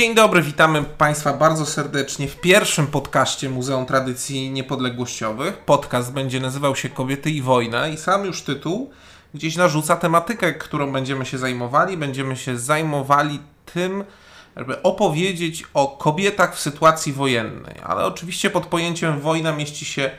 [0.00, 5.58] Dzień dobry, witamy Państwa bardzo serdecznie w pierwszym podcaście Muzeum Tradycji Niepodległościowych.
[5.58, 8.90] Podcast będzie nazywał się Kobiety i Wojna i sam już tytuł
[9.34, 11.96] gdzieś narzuca tematykę, którą będziemy się zajmowali.
[11.96, 13.40] Będziemy się zajmowali
[13.74, 14.04] tym,
[14.56, 20.10] żeby opowiedzieć o kobietach w sytuacji wojennej, ale oczywiście pod pojęciem wojna mieści się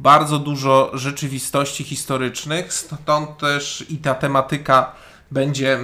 [0.00, 4.92] bardzo dużo rzeczywistości historycznych, stąd też i ta tematyka
[5.30, 5.78] będzie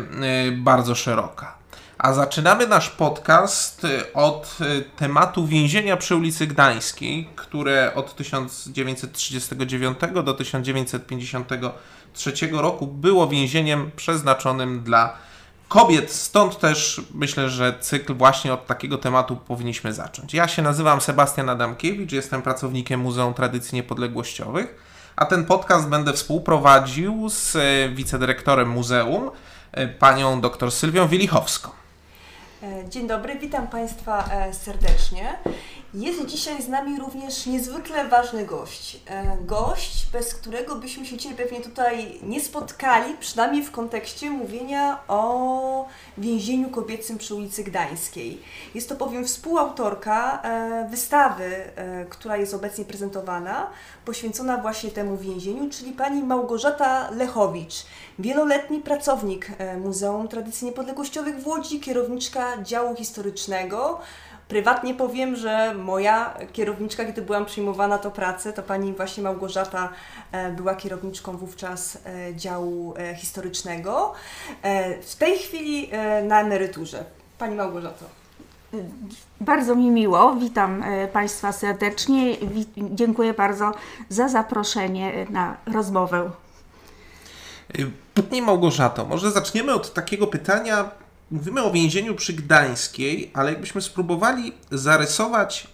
[0.49, 1.58] y, bardzo szeroka.
[1.99, 9.99] A zaczynamy nasz podcast y, od y, tematu więzienia przy ulicy Gdańskiej, które od 1939
[10.25, 15.17] do 1953 roku było więzieniem przeznaczonym dla
[15.69, 16.13] kobiet.
[16.13, 20.35] Stąd też myślę, że cykl właśnie od takiego tematu powinniśmy zacząć.
[20.35, 24.75] Ja się nazywam Sebastian Adamkiewicz, jestem pracownikiem Muzeum Tradycji Niepodległościowych,
[25.17, 29.31] a ten podcast będę współprowadził z y, wicedyrektorem muzeum,
[29.99, 31.78] panią dr Sylwią Wielichowską.
[32.63, 35.37] E, dzień dobry, witam Państwa e, serdecznie.
[35.95, 39.01] Jest dzisiaj z nami również niezwykle ważny gość.
[39.07, 44.99] E, gość, bez którego byśmy się dzisiaj pewnie tutaj nie spotkali, przynajmniej w kontekście mówienia
[45.09, 45.87] o
[46.19, 48.43] więzieniu kobiecym przy ulicy Gdańskiej.
[48.75, 50.43] Jest to bowiem współautorka
[50.91, 51.51] wystawy,
[52.11, 53.71] która jest obecnie prezentowana,
[54.05, 57.87] poświęcona właśnie temu więzieniu, czyli pani Małgorzata Lechowicz,
[58.19, 59.47] wieloletni pracownik
[59.85, 64.01] Muzeum Tradycji Niepodległościowych w Łodzi, kierowniczka działu historycznego.
[64.49, 69.89] Prywatnie powiem, że moja kierowniczka, gdy byłam przyjmowana do pracy, to pani właśnie Małgorzata
[70.33, 74.13] e, była kierowniczką wówczas e, działu e, historycznego.
[75.03, 75.91] W tej chwili
[76.25, 77.05] na emeryturze.
[77.39, 78.05] Pani Małgorzato.
[79.41, 82.37] Bardzo mi miło, witam Państwa serdecznie.
[82.77, 83.73] Dziękuję bardzo
[84.09, 86.31] za zaproszenie na rozmowę.
[88.15, 90.91] Pani Małgorzato, może zaczniemy od takiego pytania,
[91.31, 95.67] Mówimy o więzieniu przy Gdańskiej, ale jakbyśmy spróbowali zarysować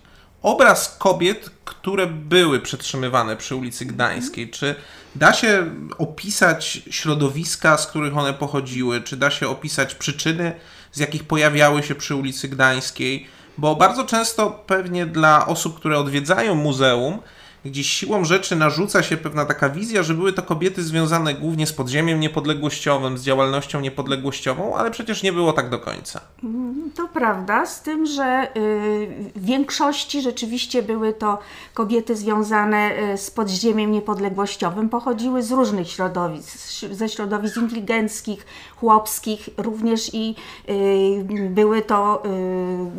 [0.42, 4.74] obraz kobiet, które były przetrzymywane przy ulicy Gdańskiej, czy
[5.14, 10.52] da się opisać środowiska, z których one pochodziły, czy da się opisać przyczyny,
[10.92, 13.26] z jakich pojawiały się przy ulicy Gdańskiej?
[13.58, 17.18] Bo bardzo często pewnie dla osób, które odwiedzają muzeum,
[17.64, 21.72] gdzieś siłą rzeczy narzuca się pewna taka wizja, że były to kobiety związane głównie z
[21.72, 26.20] podziemiem niepodległościowym, z działalnością niepodległościową, ale przecież nie było tak do końca.
[26.44, 31.38] Mm, to prawda, z tym, że y, w większości rzeczywiście były to
[31.74, 36.58] kobiety związane y, z podziemiem niepodległościowym, pochodziły z różnych środowisk,
[36.90, 40.34] ze środowisk inteligenckich, chłopskich, również i
[40.68, 42.22] y, były to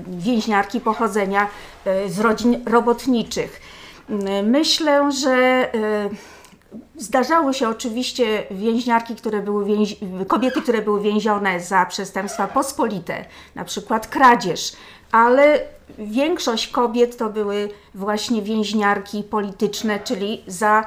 [0.07, 1.47] więźniarki pochodzenia
[2.07, 3.61] z rodzin robotniczych.
[4.43, 5.33] Myślę, że
[5.73, 6.09] e,
[6.97, 13.65] Zdarzały się oczywiście więźniarki, które były więzi kobiety, które były więzione za przestępstwa pospolite, na
[13.65, 14.73] przykład kradzież,
[15.11, 15.59] ale
[15.97, 20.85] większość kobiet to były właśnie więźniarki polityczne, czyli za e,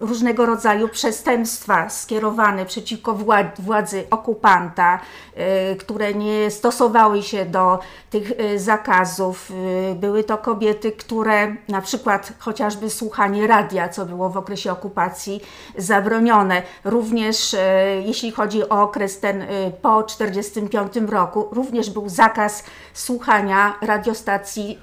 [0.00, 3.18] różnego rodzaju przestępstwa skierowane przeciwko
[3.58, 5.00] władzy okupanta,
[5.34, 7.78] e, które nie stosowały się do
[8.10, 9.52] tych e, zakazów.
[9.94, 15.40] Były to kobiety, które na przykład chociażby słuchanie radia, co było w okresie okupacji
[15.76, 16.62] zabronione.
[16.84, 17.56] Również
[18.04, 19.44] jeśli chodzi o okres ten
[19.82, 22.64] po 1945 roku, również był zakaz
[22.94, 24.78] słuchania radiostacji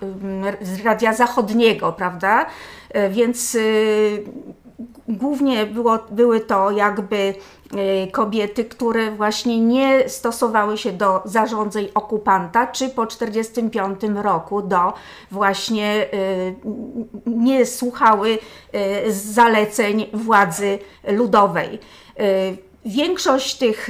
[0.94, 2.46] radia zachodniego, prawda?
[2.90, 4.24] E, więc y,
[5.08, 7.16] głównie było, były to jakby
[8.06, 14.94] y, kobiety, które właśnie nie stosowały się do zarządzeń okupanta, czy po 1945 roku do
[15.32, 16.56] właśnie y,
[17.26, 18.38] nie słuchały
[19.08, 21.80] zaleceń władzy ludowej.
[22.86, 23.90] Większość tych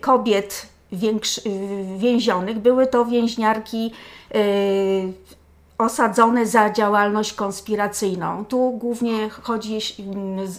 [0.00, 0.66] kobiet
[1.98, 3.92] więzionych były to więźniarki
[5.82, 8.44] osadzone za działalność konspiracyjną.
[8.44, 9.78] Tu głównie chodzi,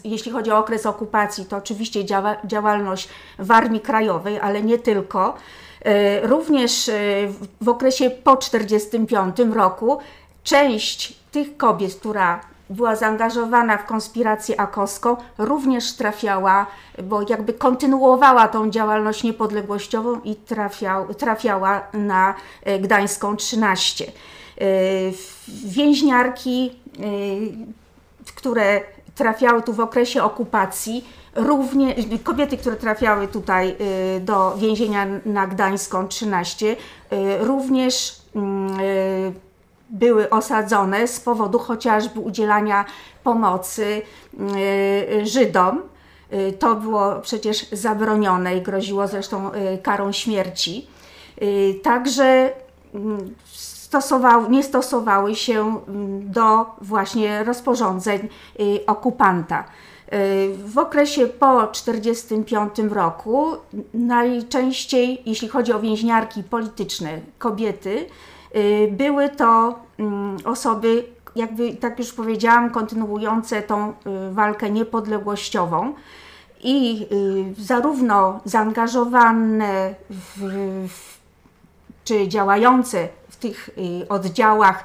[0.04, 2.06] jeśli chodzi o okres okupacji, to oczywiście
[2.46, 5.34] działalność w Armii Krajowej, ale nie tylko.
[5.86, 6.94] E, również e,
[7.62, 9.98] w okresie po 1945 roku
[10.44, 16.66] część tych kobiet, która była zaangażowana w konspirację akoską, również trafiała,
[17.04, 24.12] bo jakby kontynuowała tą działalność niepodległościową i trafiał, trafiała na e, Gdańską 13.
[24.62, 25.14] Y,
[25.66, 28.82] więźniarki, y, które
[29.16, 31.06] trafiały tu w okresie okupacji,
[31.36, 33.76] również kobiety, które trafiały tutaj
[34.18, 36.76] y, do więzienia na Gdańską 13,
[37.40, 38.78] również mm,
[39.90, 42.86] były osadzone z powodu chociażby udzielania
[43.24, 44.02] pomocy
[45.24, 45.82] Żydom.
[46.60, 49.52] To było przecież zabronione i groziło zresztą
[49.84, 50.88] karą śmierci.
[51.84, 52.54] Także
[53.94, 58.30] mm, stosował, nie stosowały się mm, do właśnie rozporządzeń
[58.88, 59.64] okupanta.
[60.66, 63.48] W okresie po 1945 roku
[63.94, 68.06] najczęściej, jeśli chodzi o więźniarki polityczne, kobiety,
[68.92, 71.04] były to mm, osoby
[71.36, 73.94] jakby, tak już powiedziałam, kontynuujące tą y,
[74.32, 75.94] walkę niepodległościową
[76.64, 80.40] i y, zarówno zaangażowane w,
[80.88, 81.18] w,
[82.04, 83.08] czy działające
[83.44, 84.84] tych y, oddziałach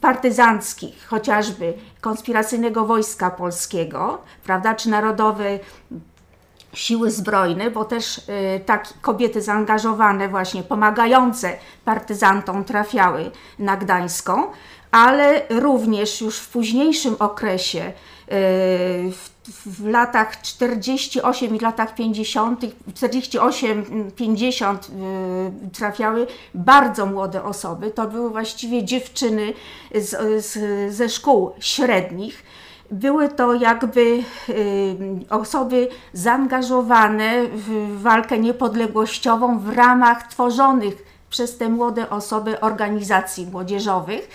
[0.00, 5.58] partyzanckich, chociażby konspiracyjnego wojska polskiego, prawda, czy narodowe
[6.72, 8.22] siły zbrojne, bo też y,
[8.66, 14.50] tak kobiety zaangażowane właśnie, pomagające partyzantom trafiały na Gdańską,
[14.90, 17.92] ale również już w późniejszym okresie, y,
[19.12, 19.35] w,
[19.66, 22.60] w latach 48 i latach 50,
[22.94, 27.90] 48-50 y, trafiały bardzo młode osoby.
[27.90, 29.52] To były właściwie dziewczyny
[29.94, 30.58] z, z,
[30.94, 32.42] ze szkół średnich.
[32.90, 34.00] Były to jakby
[34.48, 34.96] y,
[35.30, 44.28] osoby zaangażowane w walkę niepodległościową w ramach tworzonych przez te młode osoby organizacji młodzieżowych.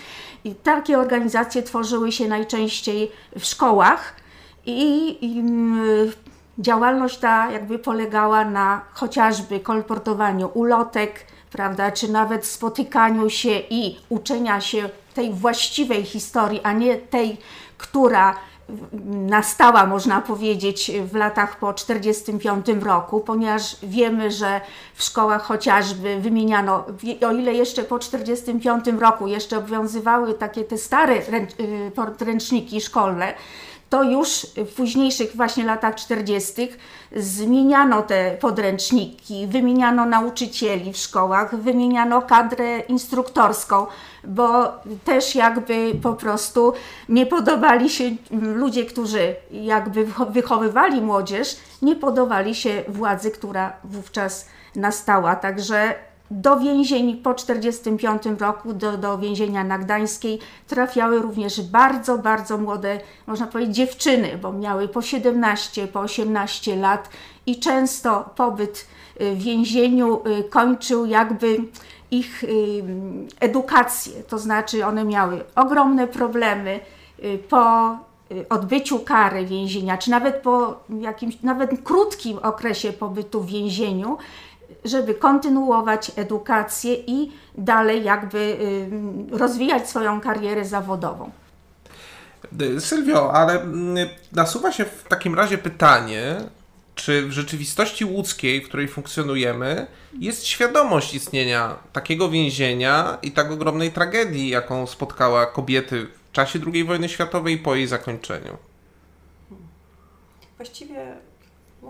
[0.44, 4.21] I takie organizacje tworzyły się najczęściej w szkołach
[4.66, 6.12] i, i mm,
[6.60, 14.62] działalność ta jakby polegała na chociażby kolportowaniu ulotek, prawda, czy nawet spotykaniu się i uczenia
[14.62, 17.38] się tej właściwej historii, a nie tej,
[17.78, 18.36] która
[19.12, 24.62] nastała, można powiedzieć, w latach po 1945 roku, ponieważ wiemy, że
[24.96, 26.86] w szkołach chociażby wymieniano,
[27.28, 33.34] o ile jeszcze po 1945 roku jeszcze obowiązywały takie te stare y, podręczniki szkolne,
[33.92, 36.70] to już w późniejszych właśnie latach 40.
[37.16, 43.88] zmieniano te podręczniki, wymieniano nauczycieli w szkołach, wymieniano kadrę instruktorską,
[44.24, 44.74] bo
[45.06, 46.74] też jakby po prostu
[47.10, 55.36] nie podobali się ludzie, którzy jakby wychowywali młodzież, nie podobali się władzy, która wówczas nastała.
[55.36, 55.96] Także
[56.32, 60.40] do więzień po 1945 roku, do, do więzienia na Gdańskiej.
[60.68, 67.10] Trafiały również bardzo, bardzo młode, można powiedzieć, dziewczyny, bo miały po 17, po 18 lat
[67.46, 68.88] i często pobyt
[69.22, 71.58] y, w więzieniu y, kończył jakby
[72.12, 72.48] ich y,
[73.40, 76.80] edukację, to znaczy one miały ogromne problemy
[77.50, 77.96] po
[78.50, 84.18] odbyciu kary więzienia, czy nawet po jakimś, nawet krótkim okresie pobytu w więzieniu,
[84.86, 91.32] żeby kontynuować edukację i dalej jakby y, rozwijać swoją karierę zawodową.
[92.62, 96.36] Y, Sylwio, ale mm, nasuwa się w takim razie pytanie,
[96.96, 99.88] czy w rzeczywistości łódzkiej, w której funkcjonujemy,
[100.20, 106.84] jest świadomość istnienia takiego więzienia i tak ogromnej tragedii, jaką spotkała kobiety w czasie II
[106.84, 108.58] wojny światowej i po jej zakończeniu?
[110.58, 111.16] Właściwie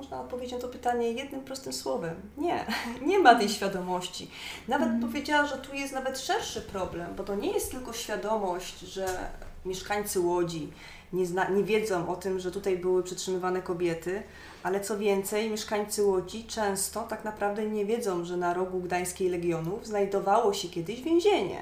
[0.01, 2.15] można odpowiedzieć na to pytanie jednym prostym słowem.
[2.38, 2.65] Nie,
[3.09, 4.31] nie ma tej świadomości.
[4.68, 5.01] Nawet mm.
[5.01, 9.30] powiedziała, że tu jest nawet szerszy problem, bo to nie jest tylko świadomość, że
[9.65, 10.71] mieszkańcy Łodzi
[11.13, 14.24] nie, zna, nie wiedzą o tym, że tutaj były przetrzymywane kobiety,
[14.63, 19.88] ale co więcej, mieszkańcy Łodzi często tak naprawdę nie wiedzą, że na rogu Gdańskiej Legionów
[19.88, 21.61] znajdowało się kiedyś więzienie.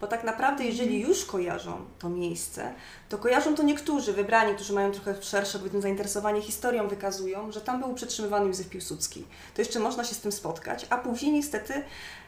[0.00, 2.72] Bo tak naprawdę, jeżeli już kojarzą to miejsce,
[3.08, 7.80] to kojarzą to niektórzy wybrani, którzy mają trochę szersze powiedzmy, zainteresowanie historią, wykazują, że tam
[7.80, 9.24] był przetrzymywany Józef Piłsudski.
[9.54, 11.82] To jeszcze można się z tym spotkać, a później niestety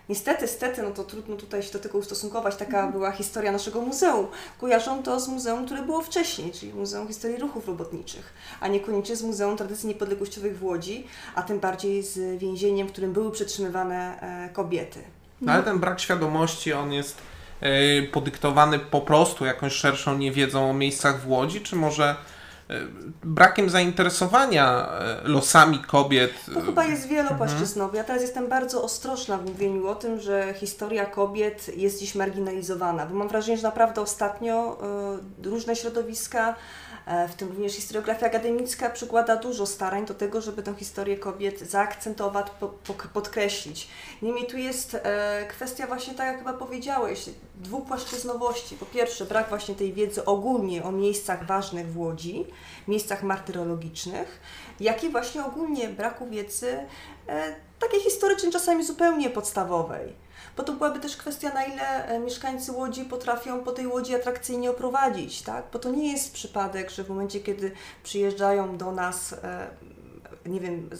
[0.09, 2.93] Niestety, stety, no to trudno tutaj się do tego ustosunkować, taka mhm.
[2.93, 4.27] była historia naszego muzeum.
[4.59, 9.23] Kojarzą to z muzeum, które było wcześniej, czyli Muzeum Historii Ruchów Robotniczych, a niekoniecznie z
[9.23, 14.49] Muzeum Tradycji Niepodległościowych w Łodzi, a tym bardziej z więzieniem, w którym były przetrzymywane e,
[14.49, 15.01] kobiety.
[15.41, 17.17] No ale ten brak świadomości, on jest
[18.13, 22.17] podyktowany po prostu jakąś szerszą niewiedzą o miejscach w Łodzi, czy może
[22.71, 22.81] E,
[23.25, 26.33] brakiem zainteresowania e, losami kobiet.
[26.55, 27.97] To chyba jest wielopłaszczyznowy.
[27.97, 33.07] Ja teraz jestem bardzo ostrożna w mówieniu o tym, że historia kobiet jest dziś marginalizowana,
[33.07, 34.79] bo mam wrażenie, że naprawdę ostatnio
[35.45, 36.55] y, różne środowiska
[37.29, 42.47] w tym również historiografia akademicka przykłada dużo starań do tego, żeby tę historię kobiet zaakcentować,
[42.61, 43.89] po, po, podkreślić.
[44.23, 48.77] Niemniej tu jest e, kwestia właśnie, tak jak chyba powiedziałeś, dwupłaszczyznowości.
[48.77, 52.47] Po pierwsze, brak właśnie tej wiedzy ogólnie o miejscach ważnych w Łodzi,
[52.89, 54.41] miejscach martyrologicznych,
[54.81, 56.79] jak i właśnie ogólnie braku wiedzy
[57.27, 62.73] e, takiej historycznej, czasami zupełnie podstawowej bo to byłaby też kwestia, na ile e, mieszkańcy
[62.73, 65.65] Łodzi potrafią po tej Łodzi atrakcyjnie oprowadzić, tak?
[65.73, 67.73] Bo to nie jest przypadek, że w momencie, kiedy
[68.03, 69.71] przyjeżdżają do nas, e,
[70.47, 70.91] nie wiem,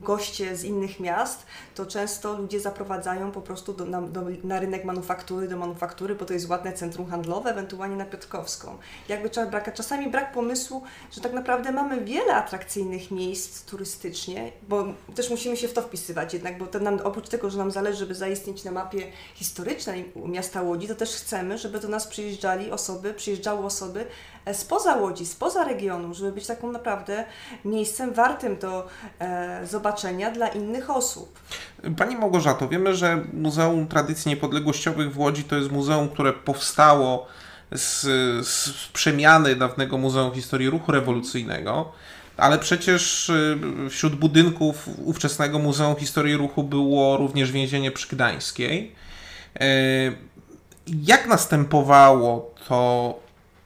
[0.00, 4.84] goście z innych miast, to często ludzie zaprowadzają po prostu do, na, do, na rynek
[4.84, 8.78] manufaktury, do manufaktury, bo to jest ładne centrum handlowe, ewentualnie na Piotrkowską.
[9.08, 15.30] Jakby brak, czasami brak pomysłu, że tak naprawdę mamy wiele atrakcyjnych miejsc turystycznie, bo też
[15.30, 18.14] musimy się w to wpisywać jednak, bo to nam, oprócz tego, że nam zależy, żeby
[18.14, 23.64] zaistnieć na mapie historycznej miasta Łodzi, to też chcemy, żeby do nas przyjeżdżali osoby, przyjeżdżały
[23.64, 24.06] osoby
[24.52, 27.24] spoza Łodzi, spoza regionu, żeby być taką naprawdę
[27.64, 31.38] miejscem wartym do e, zobaczenia dla innych osób.
[31.96, 37.26] Pani Małgorzato, wiemy, że Muzeum Tradycji Niepodległościowych w Łodzi to jest muzeum, które powstało
[37.72, 38.00] z,
[38.46, 41.92] z przemiany dawnego Muzeum Historii Ruchu Rewolucyjnego,
[42.36, 43.58] ale przecież y,
[43.90, 48.94] wśród budynków ówczesnego Muzeum Historii Ruchu było również więzienie przy Gdańskiej.
[49.60, 49.66] E,
[50.86, 53.14] jak następowało to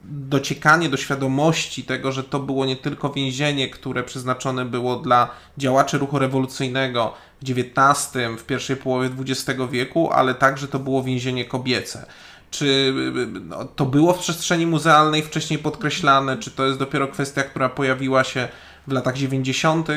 [0.08, 5.99] dociekanie do świadomości tego, że to było nie tylko więzienie, które przeznaczone było dla działaczy
[5.99, 12.06] ruchu rewolucyjnego w XIX, w pierwszej połowie XX wieku, ale także to było więzienie kobiece.
[12.50, 12.94] Czy
[13.49, 18.25] no, to było w przestrzeni muzealnej wcześniej podkreślane, czy to jest dopiero kwestia, która pojawiła
[18.25, 18.49] się
[18.87, 19.88] w latach 90.?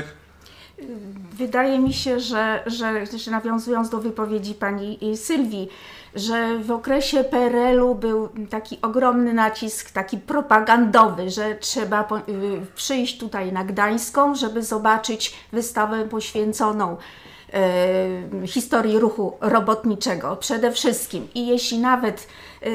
[1.33, 5.69] Wydaje mi się, że, że, nawiązując do wypowiedzi pani Sylwii,
[6.17, 12.05] że w okresie PRL-u był taki ogromny nacisk, taki propagandowy, że trzeba y,
[12.75, 16.97] przyjść tutaj na Gdańską, żeby zobaczyć wystawę poświęconą
[18.43, 21.27] y, historii ruchu robotniczego przede wszystkim.
[21.35, 22.27] I jeśli nawet
[22.65, 22.67] y,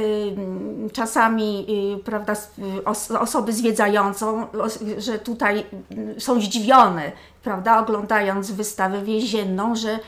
[0.92, 1.66] czasami
[2.04, 2.34] prawda,
[3.20, 4.46] osoby zwiedzające,
[4.98, 5.66] że tutaj
[6.18, 9.98] są zdziwione, prawda, oglądając wystawę więzienną, że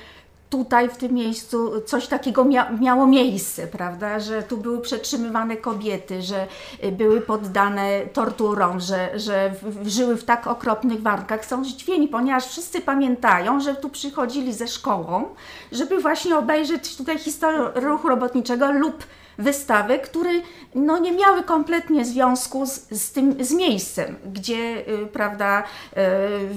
[0.54, 6.22] tutaj w tym miejscu coś takiego mia miało miejsce, prawda, że tu były przetrzymywane kobiety,
[6.22, 6.46] że
[6.84, 9.54] y, były poddane torturom, że, że
[9.86, 15.24] żyły w tak okropnych warunkach, są zdziwieni, ponieważ wszyscy pamiętają, że tu przychodzili ze szkołą,
[15.72, 19.04] żeby właśnie obejrzeć tutaj historię ruchu robotniczego lub
[19.38, 20.30] wystawy, które
[20.74, 26.00] no, nie miały kompletnie związku z, z tym z miejscem, gdzie y, prawda, y,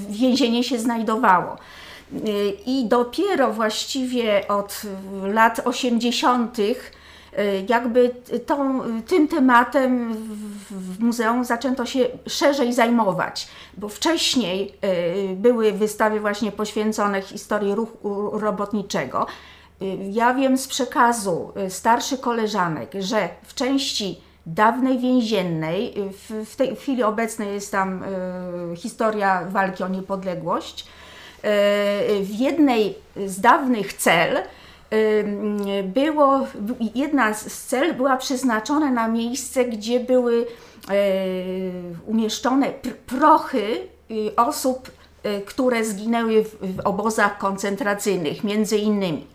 [0.10, 1.58] więzienie się znajdowało.
[2.66, 4.82] I dopiero właściwie od
[5.24, 6.58] lat 80.
[6.60, 8.12] Y, jakby
[8.46, 10.14] tą, tym tematem
[10.70, 13.48] w muzeum zaczęto się szerzej zajmować,
[13.78, 14.74] bo wcześniej
[15.32, 19.28] y, były wystawy właśnie poświęcone historii ruchu robotniczego.
[19.82, 25.94] Y, ja wiem z przekazu starszych koleżanek, że w części dawnej więziennej,
[26.46, 28.04] w, tej chwili obecnej jest tam
[28.76, 30.97] historia walki o niepodległość, E,
[32.22, 34.44] w jednej z dawnych cel e,
[35.84, 36.48] było,
[36.96, 40.46] jedna z cel była przeznaczona na miejsce, gdzie były
[40.90, 40.94] e,
[42.06, 42.72] umieszczone
[43.06, 43.88] prochy
[44.36, 44.92] osób,
[45.46, 49.28] które zginęły w obozach koncentracyjnych, między innymi.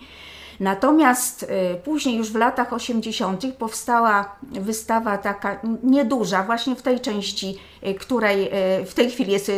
[0.63, 1.47] Natomiast y,
[1.85, 3.43] później już w latach 80.
[3.59, 8.47] powstała wystawa taka nieduża, właśnie w tej części, y, której
[8.81, 9.51] y, w tej chwili jest,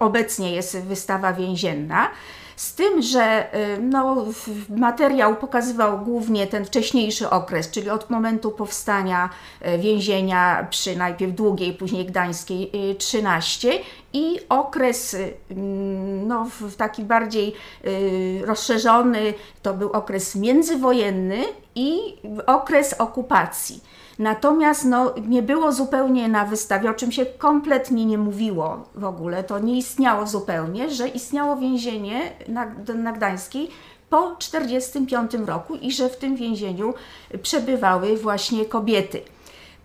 [0.00, 2.10] obecnie jest wystawa więzienna.
[2.56, 3.46] Z tym, że
[3.80, 4.24] no,
[4.68, 9.30] materiał pokazywał głównie ten wcześniejszy okres, czyli od momentu powstania
[9.78, 13.72] więzienia przy najpierw Długiej, później Gdańskiej 13
[14.12, 15.16] i okres
[15.50, 17.54] mm, no, taki bardziej
[17.84, 21.44] y, rozszerzony to był okres międzywojenny
[21.74, 21.98] i
[22.46, 23.80] okres okupacji.
[24.18, 29.44] Natomiast no, nie było zupełnie na wystawie, o czym się kompletnie nie mówiło w ogóle,
[29.44, 33.68] to nie istniało zupełnie, że istniało więzienie na, na Gdańskiej
[34.10, 36.94] po 1945 roku i że w tym więzieniu
[37.42, 39.20] przebywały właśnie kobiety.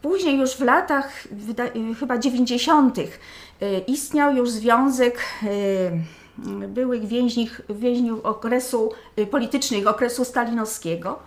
[0.01, 1.27] Później już w latach
[1.99, 2.97] chyba 90.
[2.97, 3.07] Y,
[3.87, 7.05] istniał już związek y, byłych
[7.69, 11.19] więźniów, okresu y, politycznych, okresu stalinowskiego.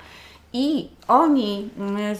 [0.52, 1.70] I oni,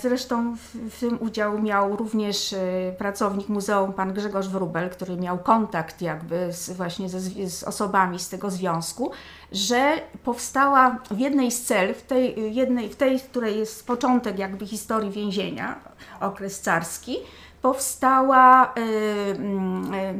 [0.01, 0.61] zresztą w,
[0.91, 2.55] w, tym udział miał również
[2.99, 8.29] pracownik muzeum, pan Grzegorz Wrubel, który miał kontakt jakby z, właśnie ze, z osobami z
[8.29, 9.11] tego związku,
[9.53, 14.67] że powstała w jednej z cel, w tej, jednej, w tej, której jest początek jakby
[14.67, 15.81] historii więzienia,
[16.21, 17.17] okres carski,
[17.63, 18.81] powstała y,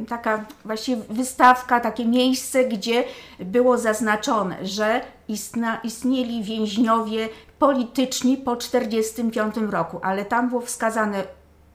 [0.03, 3.03] y, taka właściwie wystawka, takie miejsce, gdzie
[3.39, 7.29] było zaznaczone, że istna, istnieli więźniowie
[7.59, 11.23] polityczni po 1945 roku, ale tam było wskazane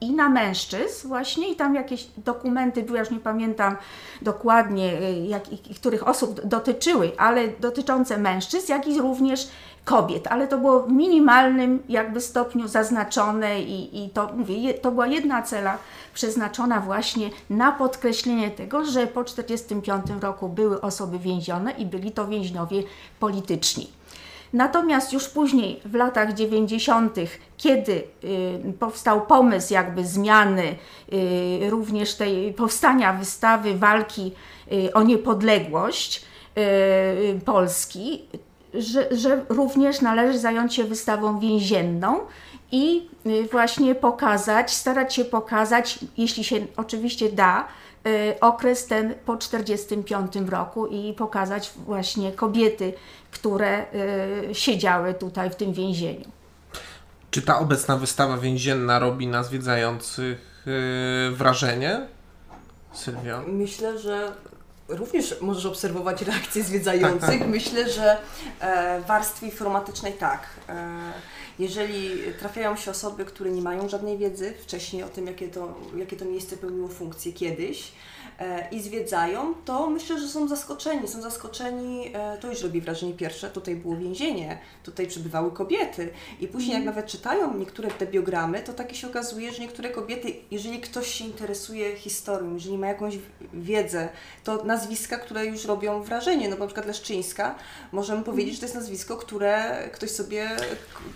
[0.01, 3.75] i na mężczyzn właśnie i tam jakieś dokumenty, ja już nie pamiętam
[4.21, 5.43] dokładnie, y, jak,
[5.75, 9.47] których osób dotyczyły, ale dotyczące mężczyzn, jak i również
[9.87, 15.07] kobiet, ale to było w minimalnym jakby stopniu zaznaczone i, i to, mówię, to była
[15.07, 15.77] jedna cela
[16.13, 22.27] przeznaczona właśnie na podkreślenie tego, że po 1945 roku były osoby więzione i byli to
[22.27, 22.83] więźniowie
[23.19, 23.87] polityczni.
[24.53, 27.15] Natomiast już później, w latach 90.,
[27.57, 30.75] kiedy y, powstał pomysł jakby zmiany
[31.13, 34.31] y, również tej powstania wystawy walki
[34.71, 36.25] y, o niepodległość
[36.57, 38.25] y, Polski,
[38.73, 42.19] że, że również należy zająć się wystawą więzienną
[42.71, 47.67] i y, właśnie pokazać, starać się pokazać, jeśli się oczywiście da,
[48.07, 52.93] y, okres ten po 1945 roku i pokazać właśnie kobiety,
[53.31, 53.85] które
[54.49, 56.25] y, siedziały tutaj w tym więzieniu.
[57.31, 60.47] Czy ta obecna wystawa więzienna robi na zwiedzających
[61.31, 62.07] wrażenie?
[62.93, 63.43] Sylwia?
[63.47, 64.31] Myślę, że
[64.87, 67.47] również możesz obserwować reakcje zwiedzających.
[67.57, 68.17] Myślę, że
[68.59, 70.47] e, w warstwie informatycznej tak.
[70.69, 71.13] E,
[71.59, 76.17] jeżeli trafiają się osoby, które nie mają żadnej wiedzy wcześniej o tym, jakie to, jakie
[76.17, 77.91] to miejsce pełniło funkcję kiedyś,
[78.26, 78.26] E,
[78.71, 81.07] i zwiedzają, to myślę, że są zaskoczeni.
[81.07, 86.09] Są zaskoczeni, e, to już robi wrażenie pierwsze, tutaj było więzienie, tutaj przebywały kobiety.
[86.39, 86.95] I później jak mhm.
[86.95, 91.25] nawet czytają niektóre te biogramy, to takie się okazuje, że niektóre kobiety, jeżeli ktoś się
[91.25, 93.17] interesuje historią, jeżeli ma jakąś
[93.53, 94.09] wiedzę,
[94.43, 97.55] to nazwiska, które już robią wrażenie, no bo na przykład Leszczyńska,
[97.91, 100.49] możemy powiedzieć, że to jest nazwisko, które ktoś sobie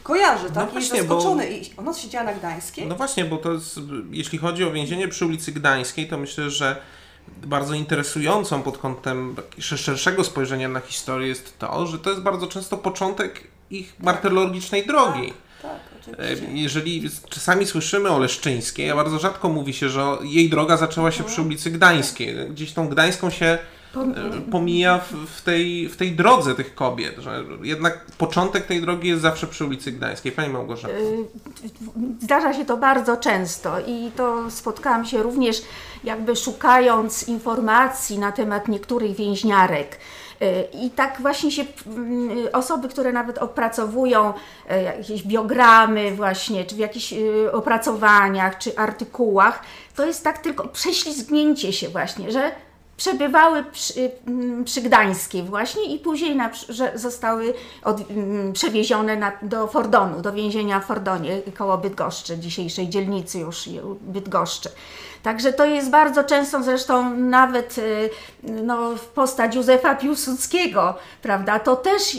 [0.03, 0.55] kojarzy, tak?
[0.55, 1.43] No właśnie, jest zaskoczony.
[1.43, 1.51] Bo...
[1.51, 2.87] I ona siedziała na Gdańskiej.
[2.87, 3.79] No właśnie, bo to jest,
[4.11, 6.81] jeśli chodzi o więzienie przy ulicy Gdańskiej, to myślę, że
[7.27, 12.77] bardzo interesującą pod kątem szerszego spojrzenia na historię jest to, że to jest bardzo często
[12.77, 15.33] początek ich martyrologicznej drogi.
[15.61, 16.47] Tak, tak, oczywiście.
[16.47, 21.11] E, jeżeli czasami słyszymy o Leszczyńskiej, a bardzo rzadko mówi się, że jej droga zaczęła
[21.11, 22.35] się przy ulicy Gdańskiej.
[22.49, 23.57] Gdzieś tą Gdańską się
[24.51, 29.21] pomija w, w, tej, w tej drodze tych kobiet, że jednak początek tej drogi jest
[29.21, 30.31] zawsze przy ulicy Gdańskiej.
[30.31, 30.93] Pani Małgorzata.
[30.93, 30.99] E,
[32.21, 35.61] zdarza się to bardzo często i to spotkałam się również
[36.03, 39.97] jakby szukając informacji na temat niektórych więźniarek.
[40.41, 44.33] E, I tak właśnie się mm, osoby, które nawet opracowują
[44.85, 47.13] jakieś biogramy właśnie, czy w jakichś
[47.51, 49.63] opracowaniach, czy artykułach,
[49.95, 52.51] to jest tak tylko prześlizgnięcie się właśnie, że
[53.01, 59.31] przebywały przy, mm, przy Gdańskiej właśnie i później na, że zostały od, mm, przewiezione na,
[59.41, 63.69] do Fordonu, do więzienia w Fordonie koło Bydgoszczy, dzisiejszej dzielnicy już
[64.01, 64.69] Bydgoszczy.
[65.23, 68.09] Także to jest bardzo często, zresztą nawet y,
[68.43, 72.17] no, postać Józefa Piłsudskiego, prawda, to też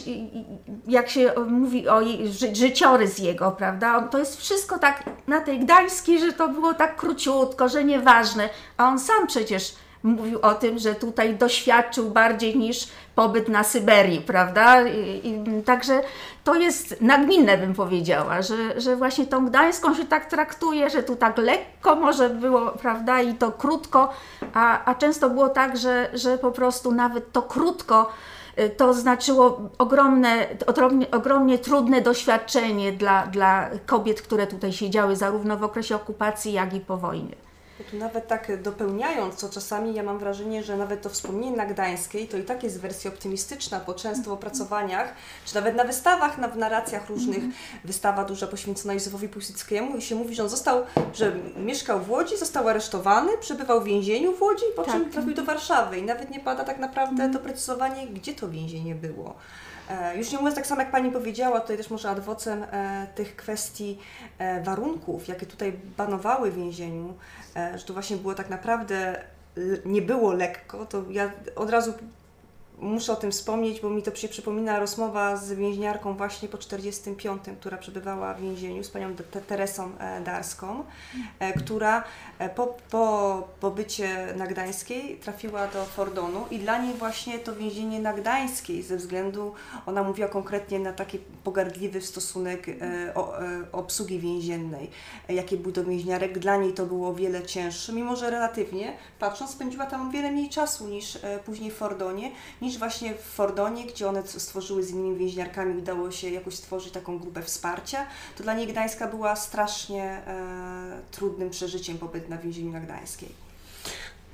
[0.86, 6.20] jak się mówi o ży życiorys jego, prawda, to jest wszystko tak na tej Gdańskiej,
[6.20, 10.94] że to było tak króciutko, że nieważne, a on sam przecież mówił o tym, że
[10.94, 14.88] tutaj doświadczył bardziej niż pobyt na Syberii, prawda?
[14.88, 16.00] I, i, także
[16.44, 21.16] to jest nagminne, bym powiedziała, że, że właśnie tą Gdańską się tak traktuje, że tu
[21.16, 24.12] tak lekko może było, prawda, i to krótko,
[24.54, 28.12] a, a często było tak, że, że po prostu nawet to krótko
[28.58, 35.56] y, to znaczyło ogromne, ogromnie, ogromnie trudne doświadczenie dla, dla kobiet, które tutaj siedziały zarówno
[35.56, 37.51] w okresie okupacji, jak i po wojnie.
[37.90, 42.28] Tu nawet tak dopełniając, co czasami ja mam wrażenie, że nawet to wspomnienie na Gdańskiej
[42.28, 45.14] to i tak jest wersja optymistyczna, bo często w opracowaniach,
[45.44, 47.42] czy nawet na wystawach, na, w narracjach różnych,
[47.84, 52.38] wystawa duża poświęcona Józefowi Piłsudskiemu i się mówi, że on został, że mieszkał w Łodzi,
[52.38, 54.94] został aresztowany, przebywał w więzieniu w Łodzi, po tak.
[54.94, 59.34] czym trafił do Warszawy i nawet nie pada tak naprawdę doprecyzowanie, gdzie to więzienie było.
[59.90, 63.36] E, już nie mówiąc tak samo, jak Pani powiedziała, tutaj też może adwocem e, tych
[63.36, 63.98] kwestii
[64.38, 67.14] e, warunków, jakie tutaj banowały w więzieniu,
[67.74, 69.24] że to właśnie było tak naprawdę,
[69.84, 71.92] nie było lekko, to ja od razu
[72.82, 77.42] muszę o tym wspomnieć, bo mi to się przypomina rozmowa z więźniarką właśnie po 45,
[77.60, 79.14] która przebywała w więzieniu, z panią
[79.46, 80.84] Teresą e, Darską,
[81.38, 82.04] e, która
[82.38, 88.00] e, po, po pobycie na Gdańskiej trafiła do Fordonu i dla niej właśnie to więzienie
[88.00, 89.54] na Gdańskiej ze względu,
[89.86, 92.66] ona mówiła konkretnie na taki pogardliwy stosunek
[93.72, 94.90] obsługi więziennej,
[95.28, 99.50] jakie był do więźniarek, dla niej to było o wiele cięższe, mimo że relatywnie patrząc
[99.50, 102.30] spędziła tam wiele mniej czasu niż później w Fordonie,
[102.62, 106.92] niż niż właśnie w Fordonie, gdzie one stworzyły z innymi więźniarkami, udało się jakoś stworzyć
[106.92, 108.06] taką grupę wsparcia,
[108.36, 113.28] to dla niej Gdańska była strasznie e, trudnym przeżyciem pobyt na więzieniu na Gdańskiej.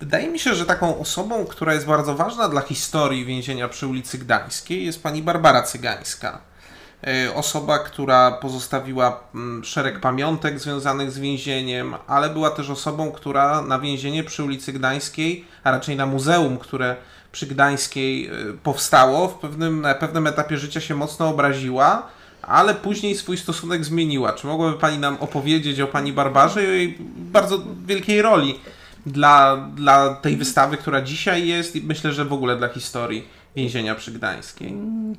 [0.00, 4.18] Wydaje mi się, że taką osobą, która jest bardzo ważna dla historii więzienia przy ulicy
[4.18, 6.40] Gdańskiej jest pani Barbara Cygańska.
[7.06, 13.62] E, osoba, która pozostawiła mm, szereg pamiątek związanych z więzieniem, ale była też osobą, która
[13.62, 16.96] na więzienie przy ulicy Gdańskiej, a raczej na muzeum, które
[17.38, 19.28] przy Gdańskiej y, powstało.
[19.28, 22.06] W pewnym, na pewnym etapie życia się mocno obraziła,
[22.42, 24.32] ale później swój stosunek zmieniła.
[24.32, 28.60] Czy mogłaby Pani nam opowiedzieć o Pani Barbarze i o jej bardzo wielkiej roli
[29.06, 33.24] dla, dla tej wystawy, która dzisiaj jest i myślę, że w ogóle dla historii
[33.56, 34.74] więzienia przy Gdańskiej?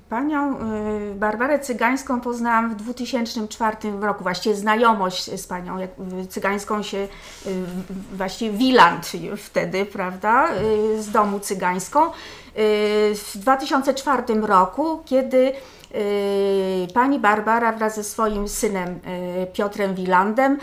[0.09, 0.59] Panią
[1.11, 4.23] y, Barbarę Cygańską poznałam w 2004 roku.
[4.23, 5.87] Właściwie znajomość z panią y,
[6.29, 7.07] Cygańską się, y,
[8.13, 10.49] właściwie Wiland wtedy, prawda,
[10.99, 11.99] z domu Cygańską.
[13.15, 15.51] W 2004 roku, kiedy
[16.93, 18.99] pani Barbara wraz ze swoim synem
[19.53, 20.57] Piotrem Wilandem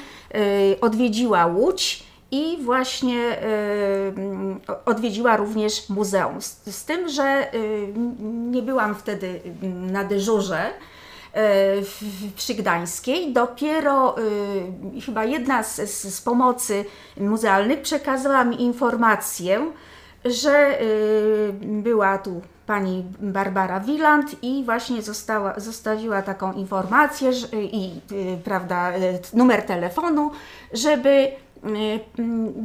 [0.81, 2.06] odwiedziła Łódź
[2.37, 4.15] i właśnie y,
[4.85, 6.41] odwiedziła również muzeum.
[6.41, 7.93] Z, tym, że y,
[8.27, 13.33] nie byłam wtedy mm, na dyżurze y, przy Gdańskiej.
[13.33, 14.19] Dopiero
[14.97, 16.85] y, chyba jedna z, z, pomocy
[17.17, 19.73] muzealnych przekazała mi informację,
[20.25, 28.01] że y, była tu pani Barbara Wieland i właśnie została, zostawiła taką informację że, i
[28.13, 30.31] y, prawda, y, numer telefonu,
[30.73, 31.46] żeby y,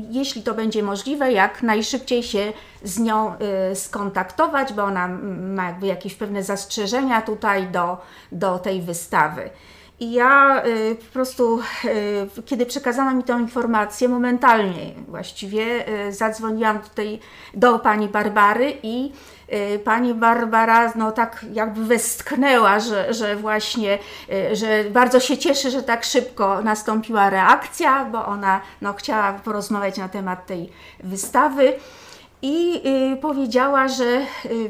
[0.09, 3.33] jeśli to będzie możliwe, jak najszybciej się z nią
[3.71, 7.97] y, skontaktować, bo ona ma jakby jakieś pewne zastrzeżenia tutaj do,
[8.31, 9.49] do tej wystawy.
[10.01, 11.59] I ja y, po prostu,
[12.39, 17.19] y, kiedy przekazano mi tę informację, momentalnie właściwie y, zadzwoniłam tutaj
[17.53, 19.40] do pani Barbary i y,
[19.83, 23.99] pani Barbara no tak jakby westchnęła, że, że właśnie,
[24.51, 29.97] y, że bardzo się cieszy, że tak szybko nastąpiła reakcja, bo ona no, chciała porozmawiać
[29.97, 30.69] na temat tej
[31.03, 31.73] wystawy.
[32.41, 32.81] I
[33.13, 34.05] y, powiedziała, że
[34.45, 34.69] y,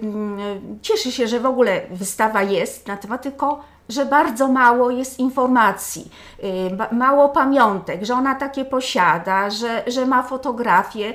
[0.82, 6.12] cieszy się, że w ogóle wystawa jest na temat, tylko że bardzo mało jest informacji,
[6.92, 11.14] y, mało pamiątek, że ona takie posiada, że, że ma fotografie.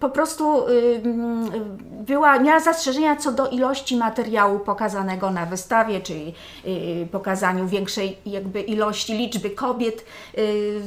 [0.00, 1.50] Po prostu y, mm,
[1.90, 6.34] była, miała zastrzeżenia co do ilości materiału pokazanego na wystawie, czyli
[6.66, 10.04] y, pokazaniu większej jakby ilości liczby kobiet,
[10.38, 10.80] y,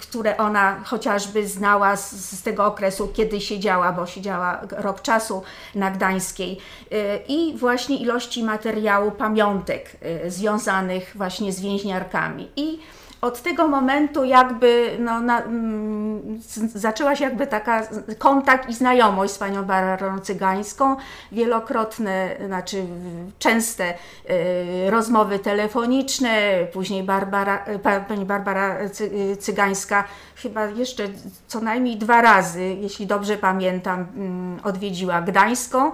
[0.00, 5.42] które ona chociażby znała z, z tego okresu, kiedy siedziała, bo siedziała rok czasu
[5.74, 6.58] na Gdańskiej
[6.92, 9.96] y, i właśnie ilości materiału pamiątek
[10.26, 10.30] y,
[10.78, 12.48] związanych właśnie z więźniarkami.
[12.56, 12.78] I
[13.20, 16.40] od tego momentu jakby no, na, mm,
[16.74, 17.82] zaczęła się jakby taka
[18.18, 20.96] kontakt i znajomość z panią Barbarą Cygańską,
[21.32, 22.84] wielokrotne, znaczy
[23.38, 26.30] częste y, rozmowy telefoniczne,
[26.72, 28.78] później Barbara, y, pa, pani Barbara
[29.32, 30.04] y, Cygańska
[30.36, 31.08] chyba jeszcze
[31.46, 35.92] co najmniej dwa razy, jeśli dobrze pamiętam, mm, odwiedziła Gdańską.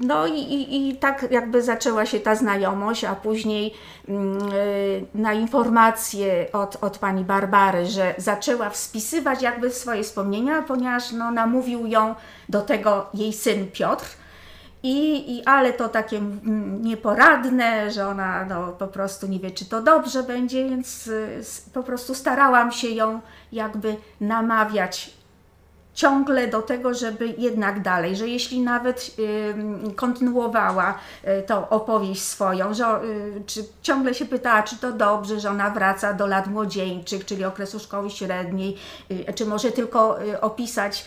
[0.00, 3.74] No i, i, i tak jakby zaczęła się ta znajomość, a później
[4.08, 11.12] mm, y, na informację od, od pani Barbary, że zaczęła wspisywać jakby swoje wspomnienia, ponieważ
[11.12, 12.14] no, namówił ją
[12.48, 14.06] do tego jej syn Piotr.
[14.82, 19.64] I, i, ale to takie mm, nieporadne, że ona no, po prostu nie wie, czy
[19.64, 21.40] to dobrze będzie, więc y,
[21.74, 23.20] po prostu starałam się ją
[23.52, 25.16] jakby namawiać
[25.96, 29.16] ciągle do tego, żeby jednak dalej, że jeśli nawet
[29.50, 35.40] ym, kontynuowała y, tą opowieść swoją, że y, czy ciągle się pytała, czy to dobrze,
[35.40, 38.76] że ona wraca do lat młodzieńczych, czyli okresu szkoły średniej,
[39.10, 41.04] y, czy może tylko y, opisać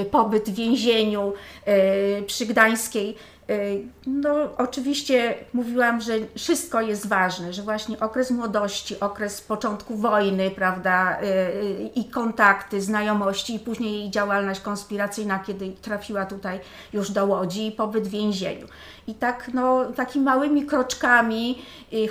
[0.00, 1.32] y, pobyt w więzieniu
[1.68, 3.16] y, przy Gdańskiej.
[3.50, 10.50] Y, No, oczywiście mówiłam, że wszystko jest ważne, że właśnie okres młodości, okres początku wojny,
[10.50, 16.60] prawda, y, y, i kontakty, znajomości, i później jej działalność konspiracyjna, kiedy trafiła tutaj
[16.92, 18.66] już do Łodzi i pobyt w więzieniu.
[19.06, 21.62] I tak, no, takimi małymi kroczkami,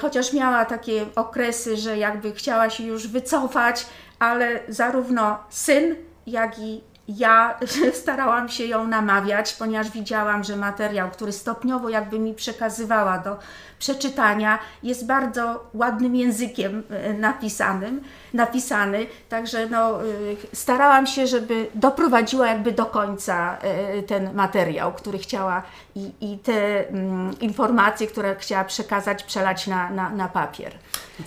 [0.01, 3.85] chociaż miała takie okresy, że jakby chciała się już wycofać,
[4.19, 5.95] ale zarówno syn,
[6.27, 6.81] jak i
[7.17, 7.59] ja
[8.01, 13.37] starałam się ją namawiać, ponieważ widziałam, że materiał, który stopniowo jakby mi przekazywała do
[13.79, 18.01] przeczytania, jest bardzo ładnym językiem e, napisanym,
[18.33, 20.05] napisany, także no, e,
[20.53, 25.63] starałam się, żeby doprowadziła jakby do końca e, ten materiał, który chciała
[25.95, 30.73] i, i te mm, informacje, które chciała przekazać, przelać na, na, na papier.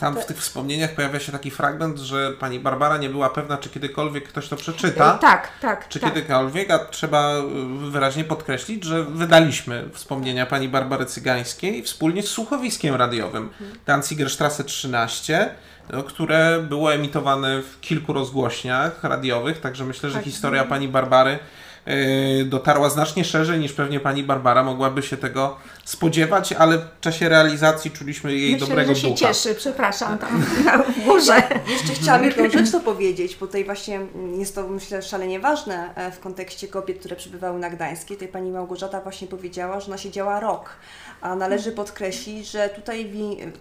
[0.00, 3.68] Tam w tych wspomnieniach pojawia się taki fragment, że pani Barbara nie była pewna, czy
[3.68, 5.18] kiedykolwiek ktoś to przeczyta.
[5.18, 5.88] Tak, tak.
[5.88, 6.14] Czy tak.
[6.14, 7.32] kiedykolwiek, a trzeba
[7.90, 13.50] wyraźnie podkreślić, że wydaliśmy wspomnienia pani Barbary Cygańskiej wspólnie z słuchowiskiem radiowym
[13.86, 15.54] Danzigerstrasse 13,
[15.92, 20.24] no, które było emitowane w kilku rozgłośniach radiowych, także myślę, że Tak.
[20.24, 21.38] historia pani Barbary
[21.86, 27.28] yy, dotarła znacznie szerzej niż pewnie pani Barbara mogłaby się tego spodziewać, ale w czasie
[27.28, 29.18] realizacji czuliśmy jej Myślę, dobrego że się ducha.
[29.20, 30.42] cieszy, przepraszam, tam
[30.94, 31.42] w górze.
[31.68, 34.00] Jeszcze chciałam jedną rzecz to powiedzieć, bo tutaj właśnie
[34.38, 38.14] jest to myślę szalenie ważne e, w kontekście kobiet, które przybywały na Gdańskie.
[38.14, 40.70] Tutaj pani Małgorzata właśnie powiedziała, że ona siedziała rok,
[41.22, 43.12] a należy podkreślić, że tutaj,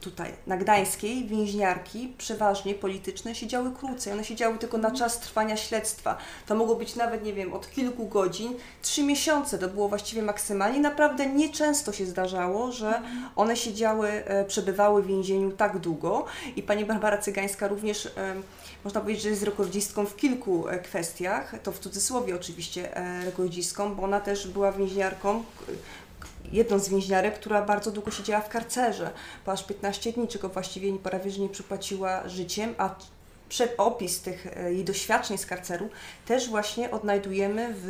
[0.01, 4.13] tutaj na Gdańskiej więźniarki przeważnie polityczne siedziały krócej.
[4.13, 6.17] One siedziały tylko na czas trwania śledztwa.
[6.47, 9.57] To mogło być nawet, nie wiem, od kilku godzin, trzy miesiące.
[9.57, 10.79] To było właściwie maksymalnie.
[10.79, 13.01] Naprawdę nieczęsto się zdarzało, że
[13.35, 16.25] one siedziały, e, przebywały w więzieniu tak długo.
[16.55, 18.09] I pani Barbara Cygańska również, e,
[18.83, 21.55] można powiedzieć, że jest rekordzistką w kilku e, kwestiach.
[21.63, 25.43] To w cudzysłowie oczywiście rekordzistką, bo ona też była więźniarką,
[26.51, 29.11] jedną z więźniarek, która bardzo długo siedziała w karcerze,
[29.45, 32.95] bo aż 15 dni, czego właściwie prawie że nie przypłaciła życiem, a
[33.77, 35.89] opis tych e, jej doświadczeń z karceru
[36.25, 37.87] też właśnie odnajdujemy w,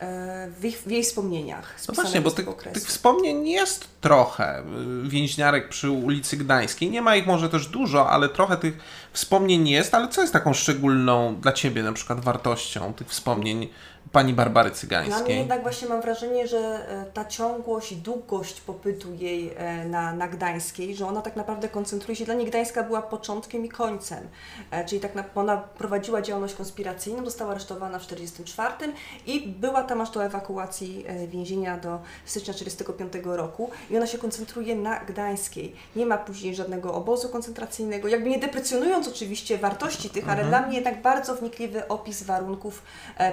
[0.00, 1.76] e, w, ich, w jej wspomnieniach.
[1.88, 4.60] No właśnie, bo tych, tych wspomnień jest trochę.
[5.04, 6.90] y, Więźniarek przy ulicy Gdańskiej.
[6.90, 8.78] Nie ma ich może też dużo, ale trochę tych
[9.12, 9.94] wspomnień jest.
[9.94, 13.68] Ale co jest taką szczególną dla Ciebie na przykład wartością tych wspomnień
[14.12, 15.38] pani Barbary Dla mnie Cygańskiej?
[15.38, 20.28] jednak właśnie mam wrażenie, że e, ta ciągłość i długość pobytu jej e, na, na
[20.28, 24.28] Gdańskiej, że ona tak naprawdę koncentruje się, dla niej Gdańska była początkiem i końcem,
[24.70, 28.92] E, czyli tak na, ona prowadziła działalność konspiracyjną, została aresztowana w 1944
[29.26, 34.76] i była tam aż do ewakuacji więzienia do stycznia 1945 roku i ona się koncentruje
[34.76, 35.76] na Gdańskiej.
[35.96, 40.76] Nie ma później żadnego obozu koncentracyjnego, jakby nie deprecjonując oczywiście wartości tych, ale dla mnie
[40.76, 42.82] jednak bardzo wnikliwy opis warunków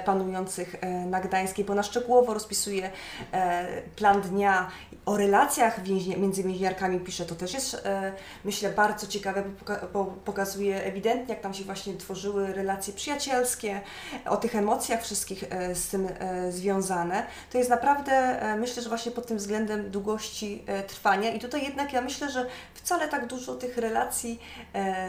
[0.05, 2.91] panujących e, na Gdańskiej, bo ona szczegółowo rozpisuje
[3.31, 4.71] e, plan dnia,
[5.05, 8.13] o relacjach między więźniarkami pisze, to też jest e,
[8.45, 13.81] myślę bardzo ciekawe, bo, poka- bo pokazuje ewidentnie, jak tam się właśnie tworzyły relacje przyjacielskie,
[14.25, 16.07] o tych emocjach wszystkich z tym
[16.49, 17.25] związane.
[17.51, 21.31] To jest naprawdę, myślę, że właśnie pod tym względem długości trwania.
[21.31, 24.39] I tutaj jednak ja myślę, że wcale tak dużo tych relacji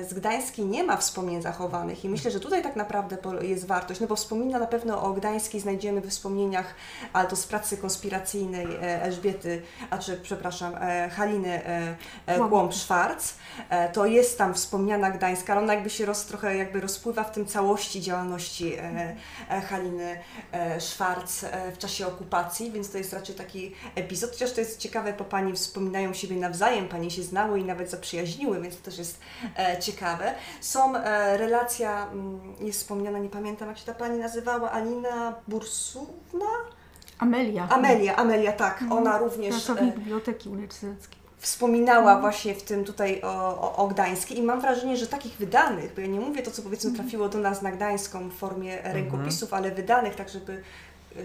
[0.09, 2.05] z Gdańskiej nie ma wspomnień zachowanych.
[2.05, 5.49] I myślę, że tutaj tak naprawdę jest wartość, no bo wspomina na pewno o Gdańskiej
[5.58, 6.74] znajdziemy we wspomnieniach,
[7.12, 11.96] ale to z pracy konspiracyjnej e, Elżbiety, a czy przepraszam, e, Haliny e,
[13.70, 17.32] e, to jest tam wspomniana Gdańska, ale ona jakby się roz, trochę jakby rozpływa w
[17.32, 18.76] tym całości działalności
[19.68, 20.20] Haliny
[20.80, 25.24] Szwarc w czasie okupacji, więc to jest raczej taki epizod, chociaż to jest ciekawe, bo
[25.24, 29.20] pani wspominają siebie nawzajem, pani się znały i nawet zaprzyjaźniły, więc to też jest
[29.80, 30.34] ciekawe.
[30.60, 30.92] Są
[31.36, 36.46] relacja, mm, jest wspomniana, nie pamiętam jak się ta pani nazywała, Alina Bursówna?
[37.18, 37.68] Amelia.
[37.68, 41.20] Amelia, Amelia, tak, ona również Pracownik e, Biblioteki Uniwersyteckiej.
[41.38, 45.94] wspominała właśnie w tym tutaj o, o, o Gdańskiej i mam wrażenie, że takich wydanych,
[45.94, 49.55] bo ja nie mówię to, co powiedzmy trafiło do nas na Gdańską w formie rękopisów,
[49.55, 50.62] ale wydanych tak, żeby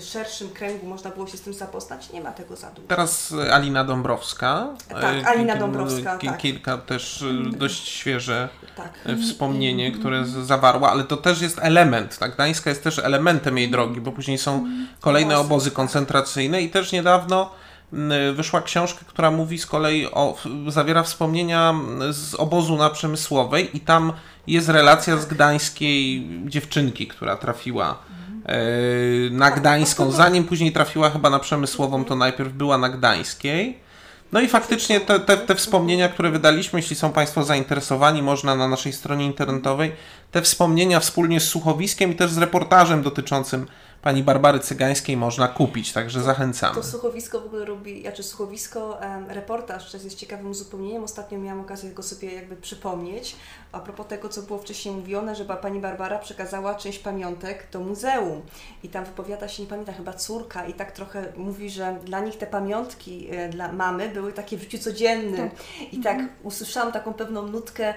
[0.02, 2.88] szerszym kręgu można było się z tym zapoznać, nie ma tego za dużo.
[2.88, 4.68] Teraz e, Alina Dąbrowska.
[4.90, 6.38] Tak, E, Alina Dąbrowska, ki- tak.
[6.38, 8.94] Kilka też e, dość świeże Tak.
[9.06, 12.18] e, wspomnienie, które zawarła, ale to też jest element.
[12.18, 12.34] Tak?
[12.36, 14.66] Gdańska jest też elementem jej drogi, bo później są
[15.00, 17.50] kolejne obozy koncentracyjne i też niedawno
[18.36, 21.74] wyszła książka, która mówi z kolei o, zawiera wspomnienia
[22.12, 24.14] z obozu na Przemysłowej i tam
[24.48, 28.25] jest relacja z gdańskiej dziewczynki, która trafiła e,
[29.32, 33.86] na Gdańską, zanim później trafiła chyba na Przemysłową, to najpierw była na Gdańskiej.
[34.32, 38.68] No i faktycznie te, te, te wspomnienia, które wydaliśmy, jeśli są Państwo zainteresowani, można na
[38.68, 39.92] naszej stronie internetowej
[40.36, 43.68] te wspomnienia wspólnie z słuchowiskiem i też z reportażem dotyczącym
[44.02, 46.76] pani Barbary Cygańskiej można kupić, także zachęcamy.
[46.76, 51.04] To słuchowisko w ogóle robi, znaczy słuchowisko, reportaż też jest ciekawym uzupełnieniem.
[51.04, 53.36] Ostatnio miałam okazję go sobie jakby przypomnieć.
[53.76, 58.42] A propos tego, co było wcześniej mówione, że pani Barbara przekazała część pamiątek do muzeum.
[58.84, 62.38] I tam wypowiada się, nie pamiętam, chyba córka i tak trochę mówi, że dla nich
[62.38, 65.50] te pamiątki e, dla mamy były takie w życiu codziennym.
[65.92, 67.94] I tak usłyszałam taką pewną nutkę,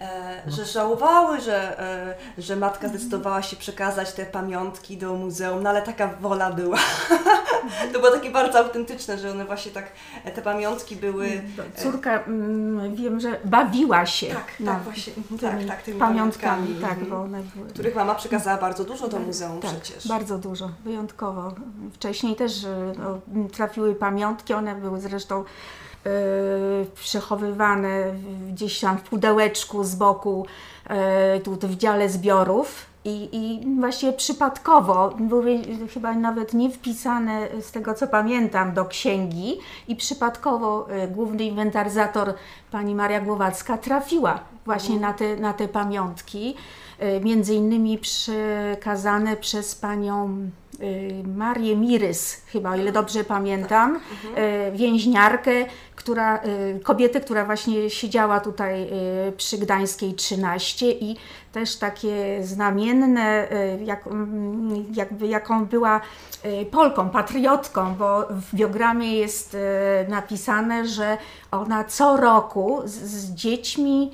[0.00, 5.70] e, że żałowały, że, e, że matka zdecydowała się przekazać te pamiątki do muzeum, no
[5.70, 6.78] ale taka wola była.
[7.92, 9.92] to było takie bardzo autentyczne, że one właśnie tak,
[10.24, 11.26] e, te pamiątki były...
[11.26, 14.26] e, Córka, mm, wiem, że bawiła się.
[14.26, 17.10] Tak, tak, na właśnie, tak, tak, tymi pamiątkami, pamiątkami, tak, mhm.
[17.10, 17.68] bo one były...
[17.68, 20.08] których mama przekazała bardzo dużo do muzeum tak, przecież.
[20.08, 21.54] bardzo dużo, wyjątkowo.
[21.92, 23.18] Wcześniej też y, no,
[23.52, 28.14] trafiły pamiątki, one były zresztą y, przechowywane
[28.48, 30.46] gdzieś tam w pudełeczku z boku,
[31.36, 32.91] y, tu w dziale zbiorów.
[33.04, 35.62] I, I właśnie przypadkowo były
[35.94, 42.34] chyba nawet nie wpisane, z tego co pamiętam, do księgi, i przypadkowo y, główny inwentaryzator
[42.70, 46.54] pani Maria Głowacka trafiła właśnie na te, na te pamiątki,
[47.02, 50.50] y, między innymi przekazane przez panią
[51.36, 54.00] Marię Mirys, chyba o ile dobrze pamiętam,
[54.72, 55.52] więźniarkę,
[56.02, 56.40] która,
[56.82, 58.90] kobietę, która właśnie siedziała tutaj
[59.36, 61.16] przy Gdańskiej 13 i
[61.52, 63.48] też takie znamienne,
[63.84, 66.00] jak, mm, jakby jaką była
[66.70, 69.56] Polką, patriotką, bo w biogramie jest
[70.08, 71.18] napisane, że
[71.50, 74.10] ona co roku z, z dziećmi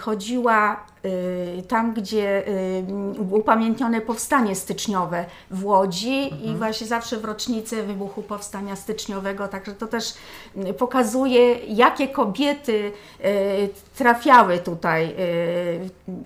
[0.00, 2.84] chodziła Y, tam, gdzie y,
[3.30, 6.42] upamiętnione powstanie styczniowe w Łodzi mhm.
[6.42, 10.14] i właśnie zawsze w rocznicę wybuchu powstania styczniowego, także to też
[10.56, 12.92] y, pokazuje, jakie kobiety
[13.96, 15.14] trafiały tutaj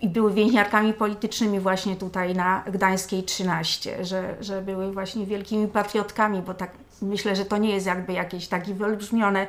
[0.00, 6.42] i były więźniarkami politycznymi właśnie tutaj na Gdańskiej 13, że, że były właśnie wielkimi patriotkami,
[6.42, 6.70] bo tak
[7.02, 9.46] myślę, że to nie jest jakby jakieś takie wyolbrzymione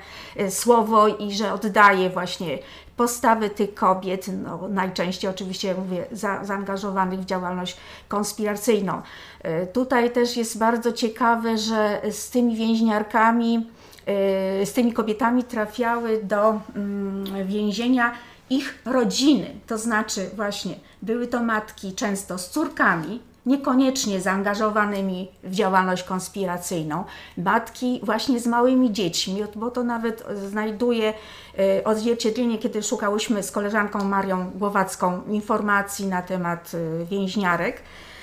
[0.49, 2.59] słowo i że oddaje właśnie
[2.97, 9.01] postawy tych kobiet, no, najczęściej oczywiście mówię, za, zaangażowanych w działalność konspiracyjną.
[9.43, 13.69] E, tutaj też jest bardzo ciekawe, że z tymi więźniarkami,
[14.05, 18.11] e, z tymi kobietami trafiały do mm, więzienia
[18.49, 26.03] ich rodziny, to znaczy właśnie były to matki często z córkami, niekoniecznie zaangażowanymi w działalność
[26.03, 27.03] konspiracyjną,
[27.37, 31.13] matki właśnie z małymi dziećmi, bo to nawet znajduje
[31.59, 37.81] e, odzwierciedlenie, kiedy szukałyśmy z koleżanką Marią Głowacką informacji na temat e, więźniarek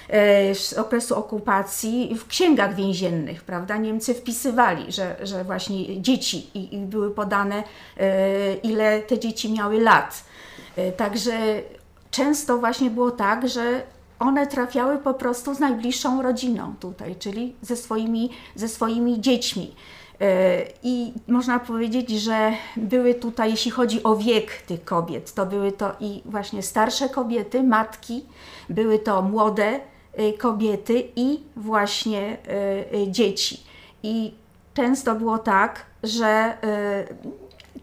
[0.09, 3.77] e, z okresu okupacji w księgach więziennych, prawda?
[3.77, 7.63] Niemcy wpisywali, że, że właśnie dzieci i, i były podane,
[8.63, 10.25] ile te dzieci miały lat.
[10.97, 11.33] Także
[12.11, 13.83] często właśnie było tak, że
[14.25, 19.75] one trafiały po prostu z najbliższą rodziną tutaj, czyli ze swoimi, ze swoimi dziećmi.
[20.21, 25.73] E, I można powiedzieć, że były tutaj, jeśli chodzi o wiek tych kobiet, to były
[25.73, 28.25] to i właśnie starsze kobiety, matki,
[28.69, 29.81] były to młode
[30.13, 32.37] e, kobiety i właśnie
[32.93, 33.63] e, dzieci.
[34.03, 34.35] I
[34.75, 36.55] często było tak, że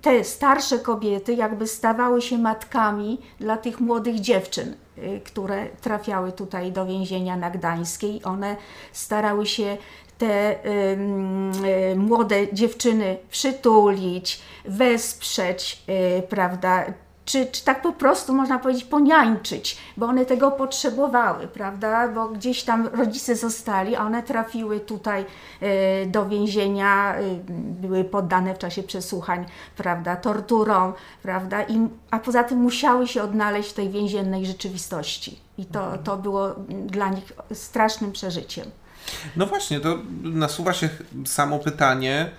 [0.01, 4.75] te starsze kobiety jakby stawały się matkami dla tych młodych dziewczyn.
[5.03, 8.23] Y, które trafiały tutaj do więzienia na Gdańskiej.
[8.23, 8.55] One
[8.91, 9.77] starały się
[10.17, 10.69] te y,
[11.91, 15.83] y, młode dziewczyny przytulić, wesprzeć,
[16.19, 16.85] y, prawda,
[17.25, 22.07] czy, czy tak po prostu można powiedzieć poniańczyć, bo one tego potrzebowały, prawda?
[22.07, 25.25] Bo gdzieś tam rodzice zostali, a one trafiły tutaj
[26.03, 27.39] y, do więzienia, y,
[27.81, 29.45] były poddane w czasie przesłuchań,
[29.77, 31.63] prawda, torturom, prawda?
[31.63, 35.39] I, a poza tym musiały się odnaleźć w tej więziennej rzeczywistości.
[35.57, 36.03] I to, mhm.
[36.03, 36.55] to było
[36.85, 38.65] dla nich strasznym przeżyciem.
[39.35, 40.89] No właśnie, to nasuwa się
[41.25, 42.31] samo pytanie,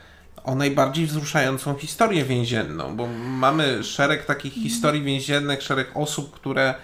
[0.44, 6.74] o najbardziej wzruszającą historię więzienną, bo mamy szereg takich historii więziennych, szereg osób, które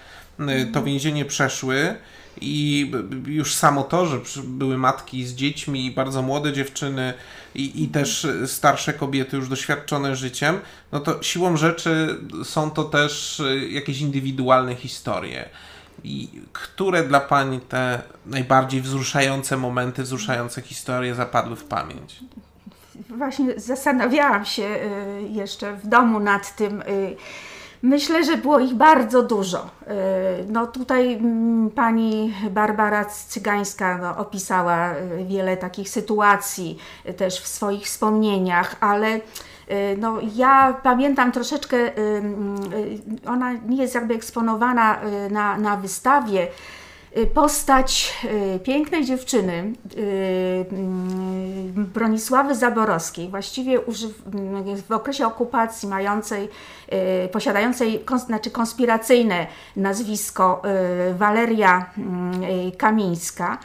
[0.40, 1.94] y, to więzienie przeszły
[2.40, 2.90] i
[3.26, 7.14] już samo to, że były matki z dziećmi i bardzo młode dziewczyny
[7.54, 10.60] i, i też starsze kobiety już doświadczone życiem,
[10.92, 15.48] no to siłą rzeczy są to też y, jakieś indywidualne historie.
[16.04, 22.20] I które dla Pani te najbardziej wzruszające momenty, wzruszające historie zapadły w pamięć?
[23.08, 26.82] Właśnie zastanawiałam się y, jeszcze w domu nad tym.
[26.82, 27.16] Y,
[27.82, 29.58] myślę, że było ich bardzo dużo.
[29.58, 29.88] Y,
[30.48, 34.94] no tutaj mm, pani Barbara Cygańska no, opisała
[35.28, 36.78] wiele takich sytuacji
[37.16, 39.20] też w swoich wspomnieniach, ale
[39.98, 41.76] no, ja pamiętam troszeczkę,
[43.26, 46.46] ona nie jest jakby eksponowana na, na wystawie,
[47.26, 48.14] postać
[48.57, 49.52] y, pięknej dziewczyny
[49.96, 53.78] y, mm, Bronisławy Zaborowskiej, właściwie
[54.88, 56.48] w okresie okupacji mającej,
[57.33, 60.62] posiadającej znaczy konspiracyjne nazwisko
[61.18, 62.42] Waleria mm,
[62.78, 63.59] Kamińska,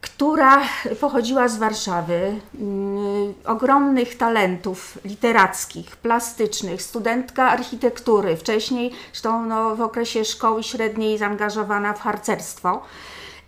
[0.00, 0.62] która
[1.00, 10.24] pochodziła z Warszawy, mm, ogromnych talentów literackich, plastycznych, studentka architektury, wcześniej zresztą no, w okresie
[10.24, 12.82] szkoły średniej zaangażowana w harcerstwo.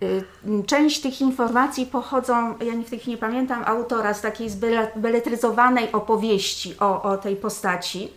[0.03, 0.23] Y,
[0.65, 6.75] część tych informacji pochodzą, ja w tej chwili nie pamiętam autora, z takiej zbeletryzowanej opowieści
[6.79, 8.09] o, o tej postaci.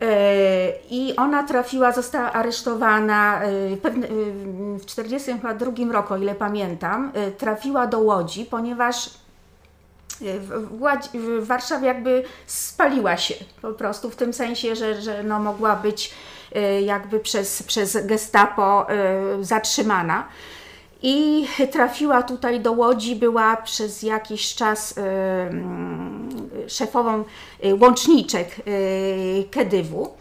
[0.00, 3.48] E, I ona trafiła, została aresztowana e,
[4.78, 9.10] w 1942 roku, o ile pamiętam, e, trafiła do Łodzi, ponieważ
[10.20, 16.14] w, Warszawie jakby spaliła się po prostu w tym sensie, że, że no mogła być
[16.82, 18.86] jakby przez, przez gestapo
[19.40, 20.28] zatrzymana
[21.02, 25.00] i trafiła tutaj do Łodzi, była przez jakiś czas y,
[26.66, 27.24] y, szefową
[27.64, 28.56] y, łączniczek
[29.50, 30.14] Kedywu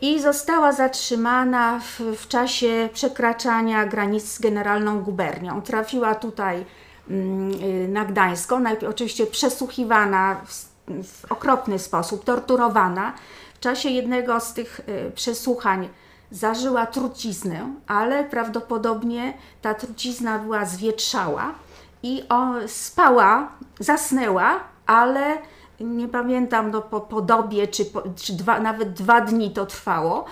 [0.00, 5.62] i została zatrzymana w, w, czasie przekraczania granic z generalną gubernią.
[5.62, 6.64] Trafiła tutaj
[7.10, 8.60] mm, na Gdańską.
[8.60, 10.64] Najpierw oczywiście przesłuchiwana w,
[11.04, 13.12] w okropny sposób, torturowana.
[13.54, 14.80] W czasie jednego z tych
[15.14, 15.88] przesłuchań
[16.32, 21.54] zażyła truciznę, ale prawdopodobnie ta trucizna była zwietrzała
[22.02, 22.22] i
[22.66, 25.38] spała, zasnęła, ale
[25.80, 30.24] nie pamiętam no, po, po dobie, czy, po, czy dwa, nawet dwa dni to trwało,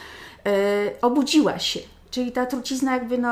[0.46, 0.50] e,
[1.02, 1.80] obudziła się.
[2.10, 3.28] Czyli ta trucizna jakby no,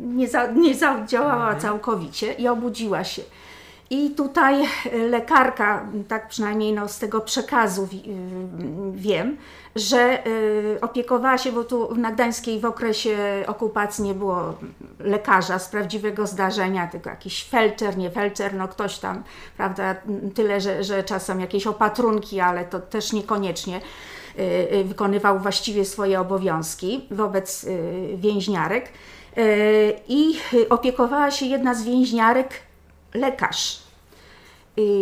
[0.00, 1.60] nie, za, nie zadziałała mhm.
[1.60, 3.22] całkowicie i obudziła się.
[3.92, 4.64] I tutaj
[5.10, 7.88] lekarka, tak przynajmniej no, z tego przekazu
[8.92, 9.36] wiem,
[9.76, 13.16] że y, opiekowała się, bo tu na Gdańskiej w okresie
[13.46, 14.54] okupacji nie było
[14.98, 19.22] lekarza z prawdziwego zdarzenia, tylko jakiś felczer, nie felczer, no ktoś tam,
[19.56, 19.94] prawda,
[20.34, 23.80] tyle, że, że czasem jakieś opatrunki, ale to też niekoniecznie
[24.84, 27.66] wykonywał właściwie swoje obowiązki wobec
[28.16, 28.88] więźniarek.
[30.08, 30.38] I
[30.70, 32.48] opiekowała się jedna z więźniarek
[33.14, 33.82] lekarz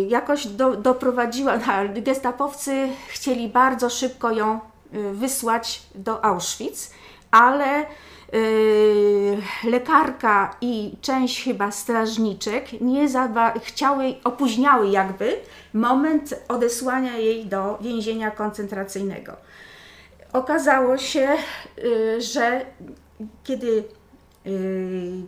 [0.07, 1.57] jakoś do, doprowadziła,
[2.01, 4.59] gestapowcy chcieli bardzo szybko ją
[4.93, 6.91] y, wysłać do Auschwitz,
[7.31, 7.85] ale
[8.33, 13.09] Yy, lekarka i część chyba strażniczek nie
[13.59, 15.39] chciały, opóźniały jakby
[15.73, 19.33] moment odesłania jej do więzienia koncentracyjnego.
[20.33, 21.29] Okazało się,
[21.77, 22.65] yy, że
[23.43, 23.83] kiedy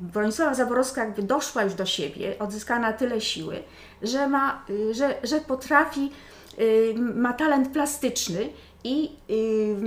[0.01, 3.63] Bronisława Zaborowska jakby doszła już do siebie, odzyskana tyle siły,
[4.01, 6.11] że, ma, yy, że, że potrafi,
[6.57, 8.49] yy, ma talent plastyczny
[8.83, 9.11] i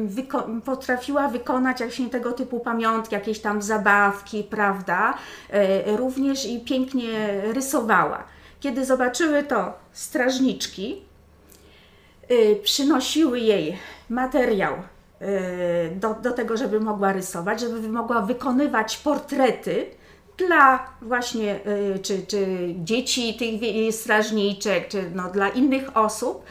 [0.07, 5.14] wyko potrafiła wykonać właśnie tego typu pamiątki, jakieś tam zabawki, prawda?
[5.87, 8.24] Również i pięknie rysowała.
[8.61, 11.03] Kiedy zobaczyły to strażniczki,
[12.62, 13.78] przynosiły jej
[14.09, 14.74] materiał
[15.94, 19.86] do, do tego, żeby mogła rysować, żeby mogła wykonywać portrety
[20.36, 22.46] dla właśnie y, czy, czy
[22.78, 26.42] dzieci tych strażniczek, czy no, dla innych osób.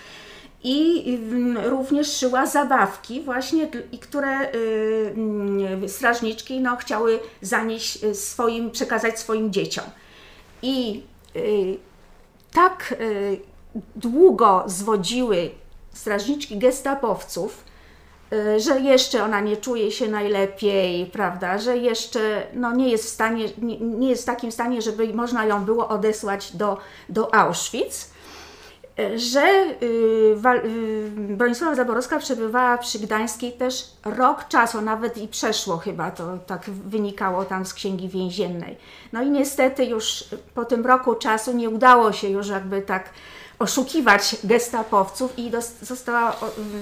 [0.65, 1.17] I
[1.63, 3.67] również szyła zabawki, właśnie,
[4.01, 9.85] które y, strażniczki no, chciały zanieść swoim, przekazać swoim dzieciom.
[10.61, 11.03] I
[12.53, 12.95] tak
[13.95, 15.51] długo zwodziły
[15.93, 17.72] strażniczki gestapowców, Y,
[18.57, 23.45] że jeszcze ona nie czuje się najlepiej, prawda, że jeszcze no, nie, jest w stanie,
[23.57, 26.77] nie, nie jest w takim stanie, żeby można ją było odesłać do,
[27.09, 28.09] do Auschwitz,
[28.99, 29.85] y, że y,
[30.65, 36.69] y, Bronisława Zaborowska przebywała przy Gdańskiej też rok czasu, nawet i przeszło chyba, to tak
[36.69, 38.77] wynikało tam z księgi więziennej.
[39.13, 40.23] No i niestety już
[40.55, 43.09] po tym roku czasu nie udało się już jakby tak
[43.63, 45.51] oszukiwać gestapowców i
[45.81, 46.35] została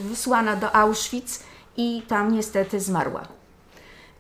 [0.10, 1.40] wysłana do Auschwitz
[1.78, 3.22] i tam niestety zmarła.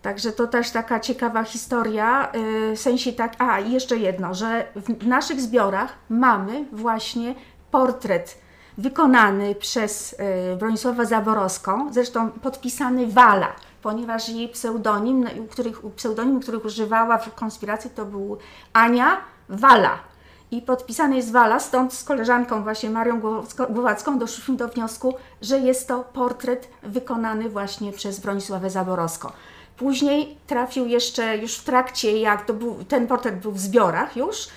[0.01, 2.31] Także to też taka ciekawa historia,
[2.71, 7.35] y, w sensie tak, a jeszcze jedno, że w naszych zbiorach mamy właśnie
[7.71, 8.37] portret
[8.77, 10.13] wykonany przez
[10.53, 17.89] y, Bronisławę Zaborowską, zresztą podpisany Wala, ponieważ jej pseudonim, których, pseudonim, których używała w konspiracji
[17.89, 18.37] to był
[18.73, 19.17] Ania
[19.49, 20.10] Wala
[20.51, 23.21] i podpisany jest Wala, stąd z koleżanką właśnie Marią
[23.69, 29.31] Głowacką doszliśmy do wniosku, że jest to portret wykonany właśnie przez Bronisławę Zaborowską.
[29.77, 34.47] Później trafił jeszcze, już w trakcie, jak był, ten portret był w zbiorach już,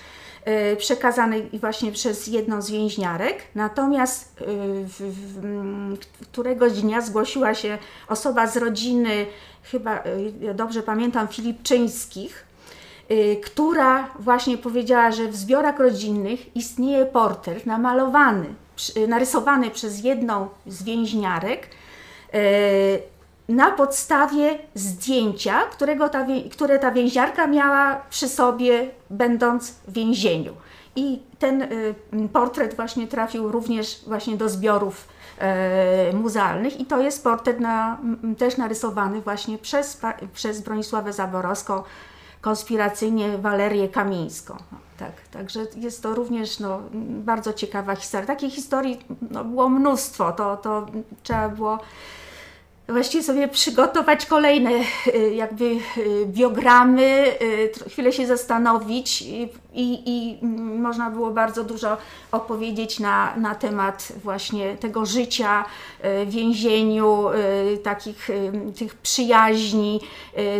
[0.45, 4.47] yy, przekazany właśnie przez jedną z więźniarek, natomiast yy,
[4.87, 5.97] w, w,
[6.31, 7.77] któregoś dnia zgłosiła się
[8.07, 9.25] osoba z rodziny,
[9.63, 10.03] chyba
[10.41, 12.45] yy, dobrze pamiętam, Filipczyńskich,
[13.43, 18.45] która właśnie powiedziała, że w zbiorach rodzinnych istnieje portret namalowany,
[18.97, 21.67] y, narysowany przez jedną z więźniarek
[22.33, 23.01] y,
[23.49, 30.53] na podstawie zdjęcia, którego ta, które ta więźniarka miała przy sobie, będąc w więzieniu.
[30.95, 31.67] I ten
[32.33, 35.07] portret właśnie trafił również właśnie do zbiorów
[36.13, 37.97] muzealnych i to jest portret na,
[38.37, 40.01] też narysowany właśnie przez,
[40.33, 41.83] przez Bronisławę Zaborowską,
[42.45, 44.57] konspiracyjnie Walerię Kamińską.
[44.97, 48.27] Tak, także jest to również no, bardzo ciekawa historia.
[48.27, 48.99] Takich historii
[49.31, 50.85] no, było mnóstwo, to, to
[51.23, 51.79] trzeba było
[52.87, 54.71] właściwie sobie przygotować kolejne
[55.07, 55.79] y, jakby y,
[56.25, 60.45] biogramy, y, chwilę się zastanowić i, i,
[60.79, 61.97] można było bardzo dużo
[62.31, 65.65] opowiedzieć na, na temat właśnie tego życia
[66.25, 67.25] w więzieniu,
[67.83, 68.29] takich
[68.77, 70.01] tych przyjaźni,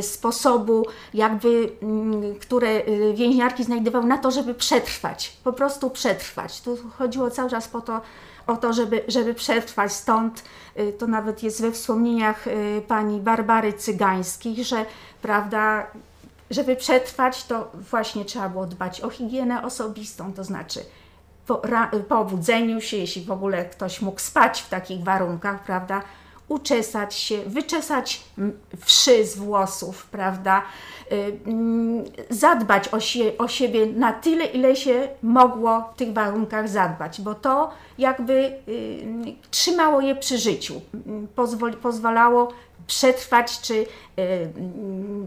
[0.01, 2.81] sposobu jakby, mm, które
[3.13, 6.61] więźniarki znajdowały na to, żeby przetrwać, po prostu przetrwać.
[6.61, 8.01] Tu chodziło cały czas po to,
[8.47, 9.93] o to, żeby, żeby przetrwać.
[9.93, 10.43] Stąd
[10.79, 14.85] y, to nawet jest we wspomnieniach y, pani Barbary Cygańskiej, że
[15.21, 15.87] prawda,
[16.51, 20.79] żeby przetrwać, to właśnie trzeba było dbać o higienę osobistą, to znaczy
[21.47, 26.01] po, ra, po obudzeniu się, jeśli w ogóle ktoś mógł spać w takich warunkach, prawda,
[26.47, 28.23] uczesać się, wyczesać
[28.79, 30.61] wszy z włosów, prawda,
[31.11, 36.69] y, mm, zadbać o, sie, o siebie na tyle, ile się mogło w tych warunkach
[36.69, 38.33] zadbać, bo to jakby
[38.67, 40.81] y, trzymało je przy życiu,
[41.35, 42.51] pozwoli, pozwalało
[42.87, 43.85] przetrwać czy y,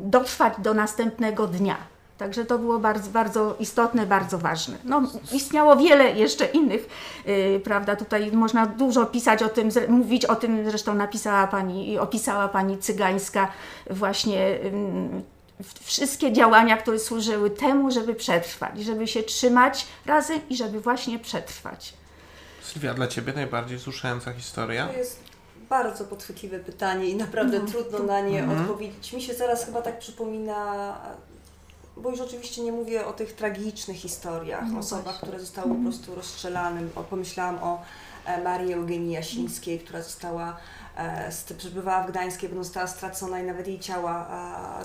[0.04, 1.76] dotrwać do następnego dnia.
[2.18, 4.76] Także to było bardzo, bardzo istotne, bardzo ważne.
[4.84, 5.02] No,
[5.32, 6.88] istniało wiele jeszcze innych,
[7.26, 11.98] yy, prawda, tutaj można dużo pisać o tym, mówić o tym, zresztą napisała Pani i
[11.98, 13.52] opisała Pani Cygańska
[13.90, 15.22] właśnie yy,
[15.80, 21.94] wszystkie działania, które służyły temu, żeby przetrwać, żeby się trzymać razem i żeby właśnie przetrwać.
[22.62, 24.86] Sylwia, dla Ciebie najbardziej wzruszająca historia?
[24.86, 25.20] To jest
[25.68, 28.60] bardzo podchwytliwe pytanie i naprawdę no, trudno na nie mhm.
[28.60, 29.12] odpowiedzieć.
[29.12, 30.94] Mi się zaraz chyba tak przypomina
[32.03, 35.20] bo już oczywiście nie mówię o tych tragicznych historiach, no osobach, właśnie.
[35.20, 36.80] które zostały po prostu rozstrzelane.
[37.11, 37.82] Pomyślałam o
[38.24, 40.57] e, Marii Eugenii Jasińskiej, która została
[41.59, 44.28] przebywała w Gdańskiej, potem została stracona i nawet jej ciała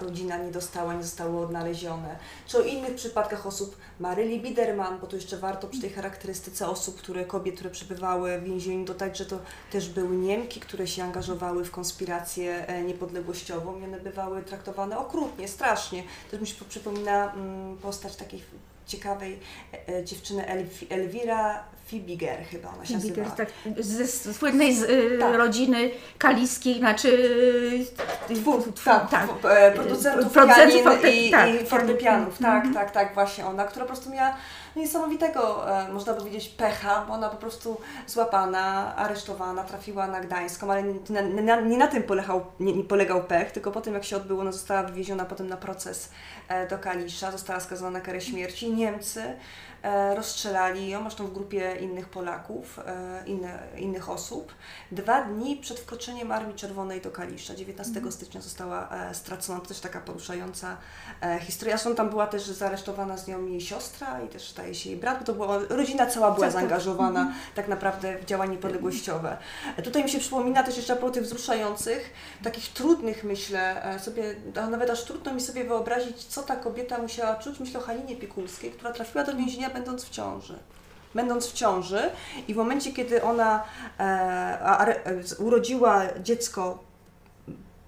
[0.01, 2.15] rodzina nie dostała, nie zostały odnalezione.
[2.47, 6.97] Czy o innych przypadkach osób, Maryli Biderman, bo to jeszcze warto przy tej charakterystyce osób,
[6.97, 9.39] które, kobiet, które przebywały w więzieniu dodać, że to
[9.71, 15.47] też były Niemki, które się angażowały w konspirację e, niepodległościową i one bywały traktowane okrutnie,
[15.47, 16.03] strasznie.
[16.31, 18.43] Też mi się przypomina mm, postać takiej
[18.87, 19.39] ciekawej
[19.89, 20.45] e, dziewczyny
[20.89, 23.35] Elwira Fibiger chyba ona się Fibiger, nazywa.
[23.35, 25.35] tak, ze słynnej z, y, tak.
[25.35, 27.07] rodziny kaliskiej, znaczy
[28.31, 32.73] y, twór, tak, tak, e, producentów, producentów forte, i, tak, i fortepianów, tak, mhm.
[32.73, 34.35] tak, tak, właśnie ona, która po prostu miała
[34.75, 37.77] niesamowitego, e, można powiedzieć, pecha, bo ona po prostu
[38.07, 40.93] złapana, aresztowana, trafiła na Gdańską, ale nie,
[41.43, 44.41] nie, nie na tym polegał, nie, nie, polegał pech, tylko po tym jak się odbyło,
[44.41, 46.09] ona została wywieziona potem na proces
[46.47, 48.73] e, do Kalisza, została skazana na karę śmierci.
[48.73, 49.23] Niemcy
[50.15, 54.53] rozstrzelali ją, zresztą w grupie innych Polaków, e, inne, innych osób.
[54.91, 58.11] Dwa dni przed wkroczeniem Armii Czerwonej do Kalisza, 19 mm.
[58.11, 60.77] stycznia została e, stracona, to też taka poruszająca
[61.41, 61.77] historia.
[61.77, 65.19] Zresztą tam była też zaaresztowana z nią jej siostra i też staje się jej brat,
[65.19, 66.61] bo to była, rodzina cała była tak, tak.
[66.61, 67.33] zaangażowana mm.
[67.55, 69.37] tak naprawdę w działania niepodległościowe.
[69.83, 72.13] Tutaj mi się przypomina też jeszcze po tych wzruszających,
[72.43, 74.35] takich trudnych myślę, sobie,
[74.71, 78.71] nawet aż trudno mi sobie wyobrazić, co ta kobieta musiała czuć, myślę o Halinie Piekulskiej,
[78.71, 80.59] która trafiła do więzienia będąc w ciąży.
[81.15, 82.09] Będąc w ciąży
[82.47, 83.63] i w momencie, kiedy ona
[83.99, 84.03] e,
[84.63, 84.93] a, a,
[85.39, 86.79] urodziła dziecko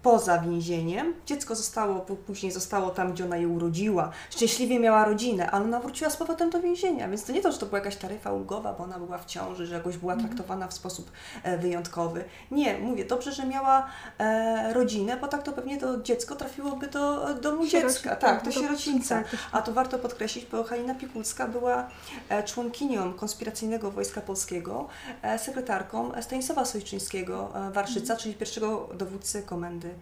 [0.06, 1.14] poza więzieniem.
[1.26, 4.12] Dziecko zostało, później zostało tam, gdzie ona je urodziła.
[4.30, 7.58] Szczęśliwie miała rodzinę, ale ona wróciła z powrotem do więzienia, więc to nie to, że
[7.58, 10.30] to była jakaś taryfa ulgowa, bo ona była w ciąży, że jakoś była mhm.
[10.30, 11.12] traktowana w sposób
[11.43, 12.24] e, wyjątkowy.
[12.51, 13.88] Nie, mówię, dobrze, że miała
[14.18, 19.24] e, rodzinę, bo tak to pewnie to dziecko trafiłoby do domu dziecka, tak, do sierocińca.
[19.51, 21.88] A to warto podkreślić, bo Halina Pikulska była
[22.30, 24.88] e, członkinią konspiracyjnego Wojska Polskiego,
[25.22, 28.20] e, sekretarką Stanisława Sojczyńskiego, Warszyca, mhm.
[28.20, 29.94] czyli pierwszego dowódcy komendy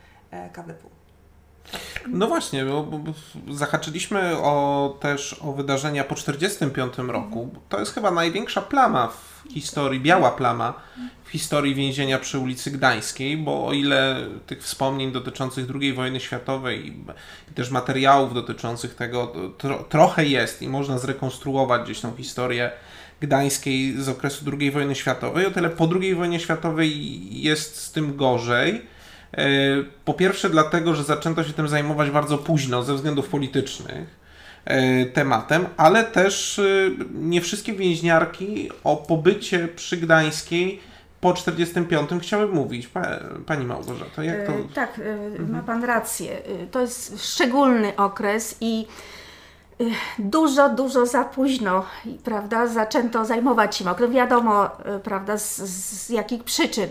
[0.53, 1.03] KWP.
[2.07, 3.13] No właśnie, bo, bo,
[3.53, 7.49] zahaczyliśmy o, też o wydarzenia po 1945 roku.
[7.69, 10.73] To jest chyba największa plama w historii, biała plama
[11.23, 14.15] w historii więzienia przy ulicy Gdańskiej, bo o ile
[14.47, 17.05] tych wspomnień dotyczących II wojny światowej i,
[17.55, 22.71] też materiałów dotyczących tego tro, trochę jest i można zrekonstruować gdzieś tą historię
[23.21, 28.15] Gdańskiej z okresu II wojny światowej, o tyle po II wojnie światowej jest z tym
[28.15, 29.02] gorzej E,
[30.05, 34.19] po pierwsze, dlatego, że zaczęto się tym zajmować bardzo późno ze względów politycznych
[34.65, 36.63] e, tematem, ale też e,
[37.13, 40.79] nie wszystkie więźniarki o pobycie przy Gdańskiej
[41.21, 42.89] po 45 chciały mówić.
[43.45, 44.53] Pani Małgorzato, jak to...
[44.73, 45.51] Tak, mhm.
[45.51, 46.41] ma Pan rację.
[46.71, 48.85] To jest szczególny okres i
[50.19, 51.85] dużo, dużo za późno,
[52.23, 54.11] prawda, zaczęto zajmować się okrem.
[54.11, 54.69] Wiadomo,
[55.03, 56.89] prawda, z, z jakich przyczyn.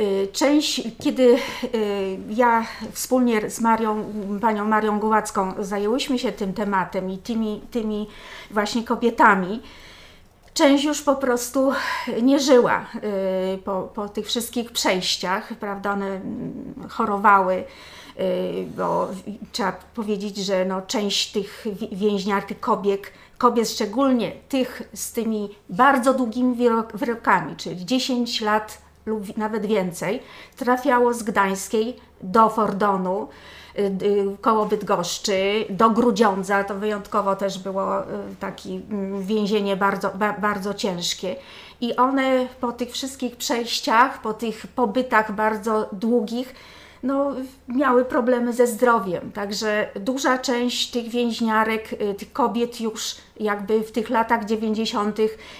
[0.00, 1.36] Y, część, kiedy
[1.74, 4.04] y, ja wspólnie z Marią,
[4.40, 8.08] panią Marią Głowacką zajęłyśmy się tym tematem i tymi, tymi
[8.50, 9.62] właśnie kobietami,
[10.54, 11.72] część już po prostu
[12.22, 12.86] nie żyła
[13.54, 16.20] y, po, po tych wszystkich przejściach, prawda, one
[16.88, 17.64] chorowały,
[18.76, 19.08] bo
[19.52, 26.68] trzeba powiedzieć, że no, część tych więźniarek kobiet, kobiet szczególnie tych z tymi bardzo długimi
[26.94, 30.22] wyrokami, czyli 10 lat lub nawet więcej,
[30.56, 33.28] trafiało z Gdańskiej do Fordonu,
[33.78, 38.06] y, y, koło Bydgoszczy, do Grudziądza, to wyjątkowo też było y,
[38.40, 41.36] takie mm, więzienie bardzo, bardzo ciężkie.
[41.80, 46.54] I one po tych wszystkich przejściach, po tych pobytach bardzo długich,
[47.02, 47.32] no,
[47.68, 49.32] miały problemy ze zdrowiem.
[49.32, 51.88] Także duża część tych więźniarek,
[52.18, 55.18] tych kobiet już jakby w tych latach 90.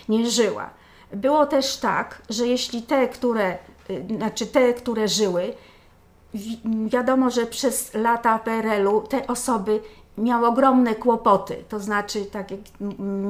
[0.09, 0.71] nie żyła.
[1.13, 3.59] Było też tak, że jeśli te, które,
[3.91, 5.55] y, znaczy te, które żyły,
[6.35, 9.81] wi wiadomo, że przez lata PRL-u te osoby
[10.19, 12.61] miały ogromne kłopoty, to znaczy tak jak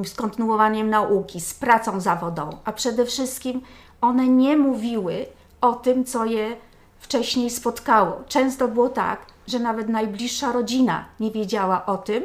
[0.05, 3.61] z kontynuowaniem nauki, z pracą zawodową, a przede wszystkim
[4.01, 5.25] one nie mówiły
[5.61, 6.55] o tym, co je
[6.99, 8.23] wcześniej spotkało.
[8.27, 12.23] Często było tak, że nawet najbliższa rodzina nie wiedziała o tym,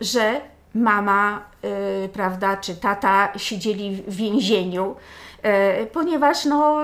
[0.00, 0.40] że
[0.74, 4.96] mama, yy, prawda, czy tata siedzieli w więzieniu,
[5.44, 5.50] yy,
[5.86, 6.80] ponieważ no,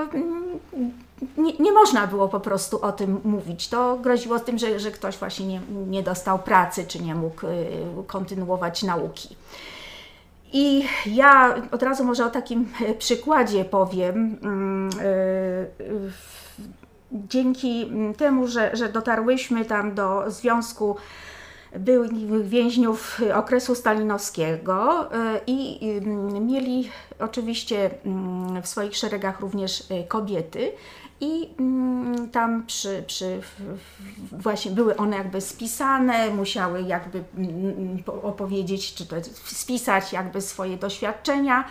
[1.37, 3.67] nie, nie, można było po prostu o tym mówić.
[3.67, 8.03] To groziło tym, że, że ktoś właśnie nie, nie dostał pracy, czy nie mógł yy,
[8.07, 9.35] kontynuować nauki.
[10.53, 12.69] I ja od razu może o takim
[12.99, 14.39] przykładzie powiem.
[15.79, 16.11] Yy,
[17.11, 20.95] dzięki temu, że, że dotarłyśmy tam do Związku
[21.77, 25.79] byłych więźniów okresu stalinowskiego e, i
[26.41, 26.89] mieli
[27.19, 27.89] oczywiście
[28.63, 30.71] w swoich szeregach również e, kobiety
[31.21, 31.49] i
[32.31, 33.41] tam przy, przy,
[34.31, 37.23] właśnie były one jakby spisane, musiały jakby
[38.23, 39.15] opowiedzieć, czy to
[39.45, 41.65] spisać jakby swoje doświadczenia.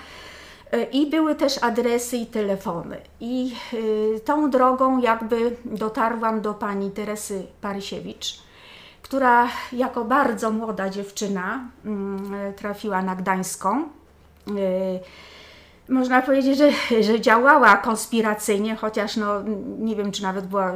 [0.92, 2.96] I były też adresy i telefony.
[3.20, 8.38] I y, tą drogą jakby dotarłam do pani Teresy Parysiewicz,
[9.08, 11.60] która jako bardzo młoda dziewczyna
[12.50, 13.82] y, trafiła na Gdańską.
[14.48, 15.00] Y,
[15.88, 16.70] można powiedzieć, że,
[17.02, 19.42] że działała konspiracyjnie, chociaż no,
[19.78, 20.72] nie wiem, czy nawet była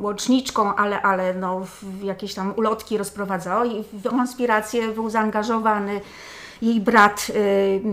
[0.00, 1.66] łączniczką, ale, ale no,
[2.02, 6.00] jakieś tam ulotki rozprowadzała i w konspirację był zaangażowany
[6.62, 7.26] jej brat,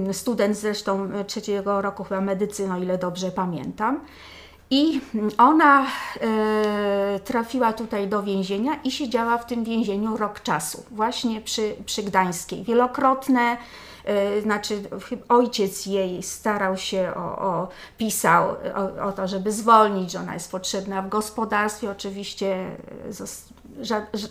[0.09, 3.99] y, student zresztą trzeciego roku chyba medycyny, o ile dobrze pamiętam.
[4.69, 5.01] I
[5.37, 11.75] ona y, trafiła tutaj do więzienia i siedziała w tym więzieniu rok czasu, właśnie przy,
[11.85, 12.63] przy Gdańskiej.
[12.63, 13.57] Wielokrotne
[14.37, 14.81] y, znaczy
[15.29, 20.51] ojciec jej starał się o, o pisał o, o, to, żeby zwolnić, że ona jest
[20.51, 21.91] potrzebna w gospodarstwie.
[21.91, 22.77] Oczywiście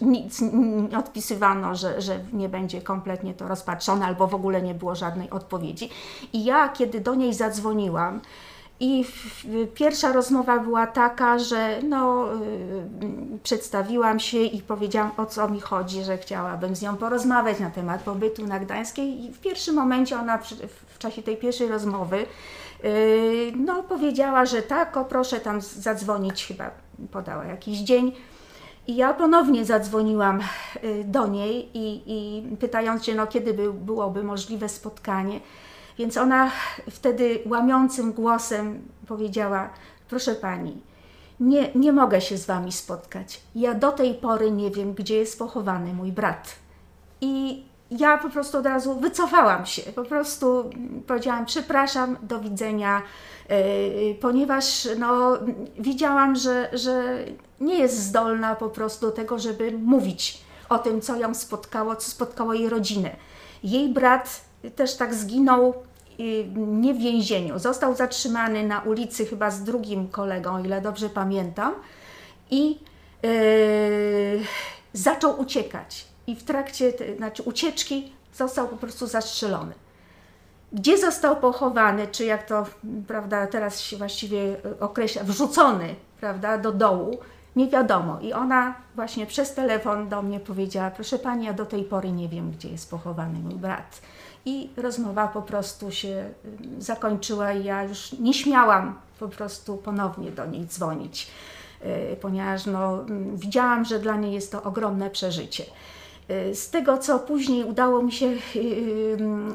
[0.00, 0.40] nic
[0.88, 5.30] nie odpisywano, że, że nie będzie kompletnie to rozpatrzone, albo w ogóle nie było żadnej
[5.30, 5.90] odpowiedzi.
[6.32, 8.20] I ja, kiedy do niej zadzwoniłam,
[8.80, 9.04] i
[9.74, 16.04] pierwsza rozmowa była taka, że no, yy, przedstawiłam się i powiedziałam o co mi chodzi,
[16.04, 19.24] że chciałabym z nią porozmawiać na temat pobytu na Gdańskiej.
[19.24, 20.38] I w pierwszym momencie ona
[20.88, 22.26] w czasie tej pierwszej rozmowy
[22.82, 26.70] yy, no, powiedziała, że tak, o proszę tam zadzwonić, chyba
[27.12, 28.12] podała jakiś dzień.
[28.86, 30.40] I ja ponownie zadzwoniłam
[30.84, 35.40] y, do niej i, i pytając się, no, kiedy by, byłoby możliwe spotkanie.
[35.98, 36.50] Więc ona
[36.90, 39.70] wtedy łamiącym głosem powiedziała:
[40.08, 40.82] Proszę pani,
[41.40, 43.40] nie, nie mogę się z wami spotkać.
[43.54, 46.56] Ja do tej pory nie wiem, gdzie jest pochowany mój brat.
[47.20, 49.82] I ja po prostu od razu wycofałam się.
[49.82, 50.70] Po prostu
[51.06, 53.02] powiedziałam: Przepraszam, do widzenia,
[53.48, 53.56] yy,
[54.20, 55.38] ponieważ no,
[55.78, 57.18] widziałam, że, że
[57.60, 62.10] nie jest zdolna po prostu do tego, żeby mówić o tym, co ją spotkało, co
[62.10, 63.16] spotkało jej rodzinę.
[63.62, 64.40] Jej brat
[64.70, 65.74] też tak zginął
[66.20, 67.58] y, nie w więzieniu.
[67.58, 71.74] Został zatrzymany na ulicy chyba z drugim kolegą, o ile dobrze pamiętam,
[72.50, 72.78] i
[73.22, 74.40] yy,
[74.92, 76.04] zaczął uciekać.
[76.26, 79.74] I w trakcie znaczy ucieczki został po prostu zastrzelony.
[80.72, 82.66] Gdzie został pochowany, czy jak to
[83.08, 87.18] prawda, teraz się właściwie określa, wrzucony prawda, do dołu,
[87.56, 88.20] nie wiadomo.
[88.20, 92.28] I ona właśnie przez telefon do mnie powiedziała: Proszę pani, ja do tej pory nie
[92.28, 94.00] wiem, gdzie jest pochowany mój brat.
[94.46, 96.08] I rozmowa po prostu się
[96.78, 101.30] y, zakończyła, i ja już nie śmiałam po prostu ponownie do niej dzwonić,
[102.12, 105.64] y, ponieważ no, mm, widziałam, że dla niej jest to ogromne przeżycie.
[106.30, 108.32] Y, z tego, co później udało mi się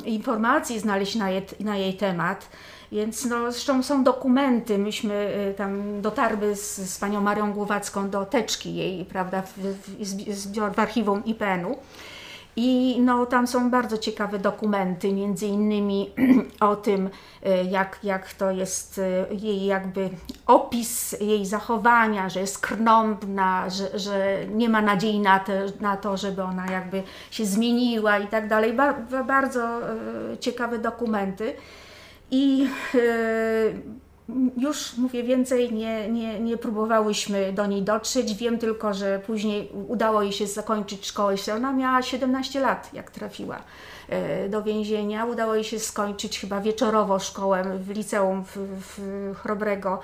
[0.05, 2.49] informacji znaleźć na jej, na jej temat,
[2.91, 8.75] więc no, zresztą są dokumenty, myśmy tam dotarły z, z panią Marią Głowacką do teczki
[8.75, 11.77] jej, prawda, w, w, w archiwum IPN-u.
[12.55, 16.09] I no, tam są bardzo ciekawe dokumenty, między innymi
[16.59, 17.09] o tym, y,
[17.69, 20.09] jak, jak to jest y, jej jakby
[20.47, 26.17] opis jej zachowania, że jest krnąbna, że, że nie ma nadziei na to, na to,
[26.17, 28.73] żeby ona jakby się zmieniła i tak dalej.
[29.27, 29.79] Bardzo
[30.39, 31.53] ciekawe dokumenty.
[32.31, 32.99] I e,
[34.57, 38.35] już mówię więcej, nie, nie, nie próbowałyśmy do niej dotrzeć.
[38.35, 41.35] Wiem tylko, że później udało jej się zakończyć szkołę.
[41.55, 43.63] Ona miała 17 lat, jak trafiła
[44.09, 45.25] e, do więzienia.
[45.25, 49.99] Udało jej się skończyć chyba wieczorowo szkołę w liceum w, w Chrobrego e,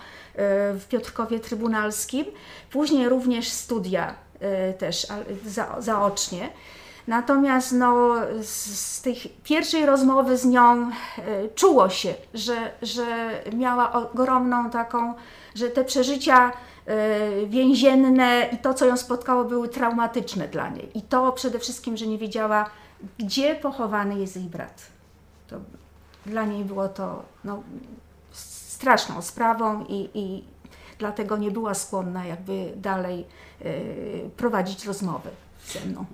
[0.73, 2.25] w Piotrkowie Trybunalskim.
[2.71, 5.07] Później również studia e, też
[5.45, 6.49] za, zaocznie.
[7.07, 10.91] Natomiast no, z, tej pierwszej rozmowy z nią e,
[11.55, 13.05] czuło się, że, że
[13.53, 15.13] miała ogromną taką,
[15.55, 16.51] że te przeżycia
[16.85, 20.97] e, więzienne i to, co ją spotkało, były traumatyczne dla niej.
[20.97, 22.69] I to przede wszystkim, że nie wiedziała,
[23.17, 24.85] gdzie pochowany jest jej brat.
[25.47, 25.55] To
[26.25, 27.63] dla niej było to no,
[28.31, 30.43] straszną sprawą i, i
[30.99, 33.25] dlatego nie była skłonna jakby dalej
[33.61, 35.29] y, prowadzić rozmowy
[35.73, 36.05] ze mną.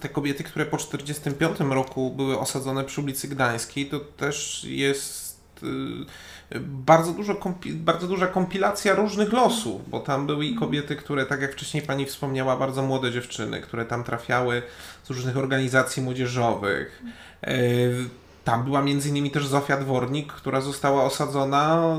[0.00, 6.60] Te kobiety, które po 1945 roku były osadzone przy ulicy Gdańskiej, to też jest y,
[6.60, 7.36] bardzo, dużo
[7.66, 10.66] bardzo duża kompilacja różnych losów, bo tam były i mhm.
[10.66, 14.62] kobiety, które, tak jak wcześniej pani wspomniała, bardzo młode dziewczyny, które tam trafiały
[15.04, 17.02] z różnych organizacji młodzieżowych.
[17.48, 18.08] Y,
[18.44, 21.96] tam była między innymi też Zofia Dwornik, która została osadzona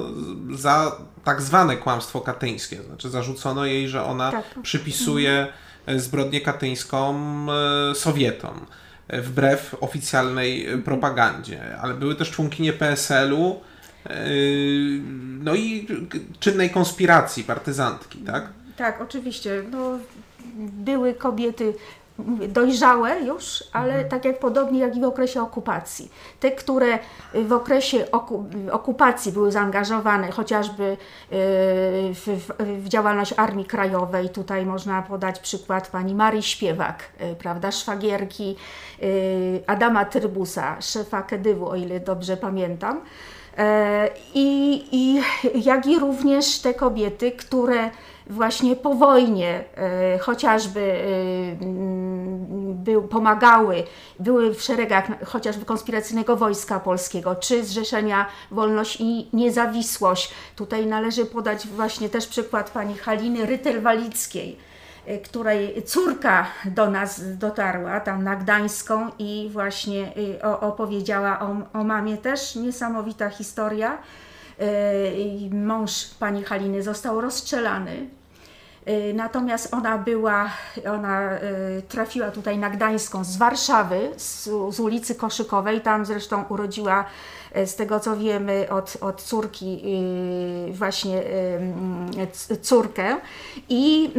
[0.56, 2.84] za tak zwane kłamstwo katyńskie.
[2.84, 4.46] Znaczy zarzucono jej, że ona tak.
[4.62, 5.65] przypisuje mhm
[5.96, 7.16] zbrodnię katyńską
[7.92, 8.66] e, Sowietom,
[9.08, 13.62] e, wbrew oficjalnej propagandzie, ale były też członkinie PSL-u,
[14.06, 14.26] e,
[15.44, 15.88] no i
[16.40, 18.50] czynnej konspiracji partyzantki, tak?
[18.78, 19.64] Tak, oczywiście.
[19.72, 20.00] No,
[20.58, 21.74] były kobiety
[22.18, 24.10] mówię, dojrzałe już, ale mhm.
[24.10, 26.12] tak jak podobnie jak i w okresie okupacji.
[26.40, 27.00] Te, które
[27.34, 30.98] w okresie oku, okupacji były zaangażowane chociażby y,
[32.14, 38.56] w, w, działalność Armii Krajowej, tutaj można podać przykład pani Marii Śpiewak, y, prawda, szwagierki
[39.04, 43.02] y, Adama Trybusa, szefa Kedywu, o ile dobrze pamiętam.
[43.58, 45.22] E, I, i
[45.66, 47.90] jak i również te kobiety, które
[48.28, 51.66] właśnie po wojnie e, chociażby e,
[52.74, 53.84] był, pomagały,
[54.20, 60.34] były w szeregach chociażby konspiracyjnego Wojska Polskiego, czy Zrzeszenia Wolność i Niezawisłość.
[60.56, 64.56] Tutaj należy podać właśnie też przykład pani Haliny Rytel-Walickiej,
[65.06, 70.14] e, której córka do nas dotarła tam na Gdańską i właśnie
[70.62, 73.98] opowiedziała o, o mamie też niesamowita historia
[75.52, 78.08] mąż pani Haliny został rozstrzelany.
[79.14, 80.50] Natomiast ona była,
[80.92, 81.30] ona
[81.90, 84.44] trafiła tutaj na Gdańską z Warszawy, z,
[84.76, 87.06] z ulicy Koszykowej, tam zresztą urodziła
[87.66, 89.82] z tego co wiemy od, od córki
[90.72, 91.24] właśnie
[92.62, 93.18] córkę.
[93.70, 94.12] I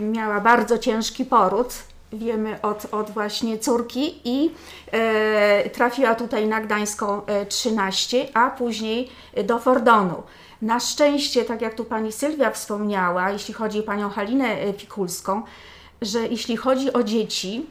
[0.00, 4.50] miała bardzo ciężki poród wiemy od, od właśnie córki i
[4.92, 9.10] e, trafiła tutaj na Gdańską 13, e, a później
[9.44, 10.22] do Fordonu.
[10.62, 15.42] Na szczęście, tak jak tu pani Sylwia wspomniała, jeśli chodzi o panią Halinę e, Pikulską,
[16.02, 17.66] że jeśli chodzi o dzieci,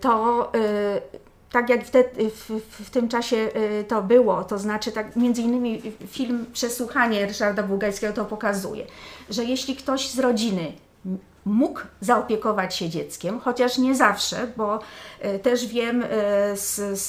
[0.00, 0.52] to
[1.52, 3.48] tak jak w, w, tym czasie
[3.88, 8.86] to było, to znaczy tak między innymi film Przesłuchanie Ryszarda Bugajskiego to pokazuje,
[9.30, 10.72] że jeśli ktoś z rodziny
[11.44, 14.78] mógł zaopiekować się dzieckiem, chociaż nie zawsze, bo
[15.20, 16.06] e, też wiem e,
[16.56, 17.08] z, z,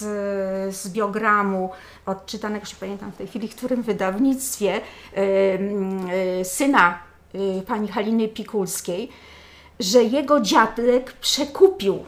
[0.76, 1.70] z biogramu
[2.06, 4.82] odczytanego, się pamiętam w tej chwili, w którym wydawnictwie
[5.16, 7.00] e, syna
[7.68, 9.10] pani Haliny Pikulskiej,
[9.80, 12.00] że jego dziadek przekupił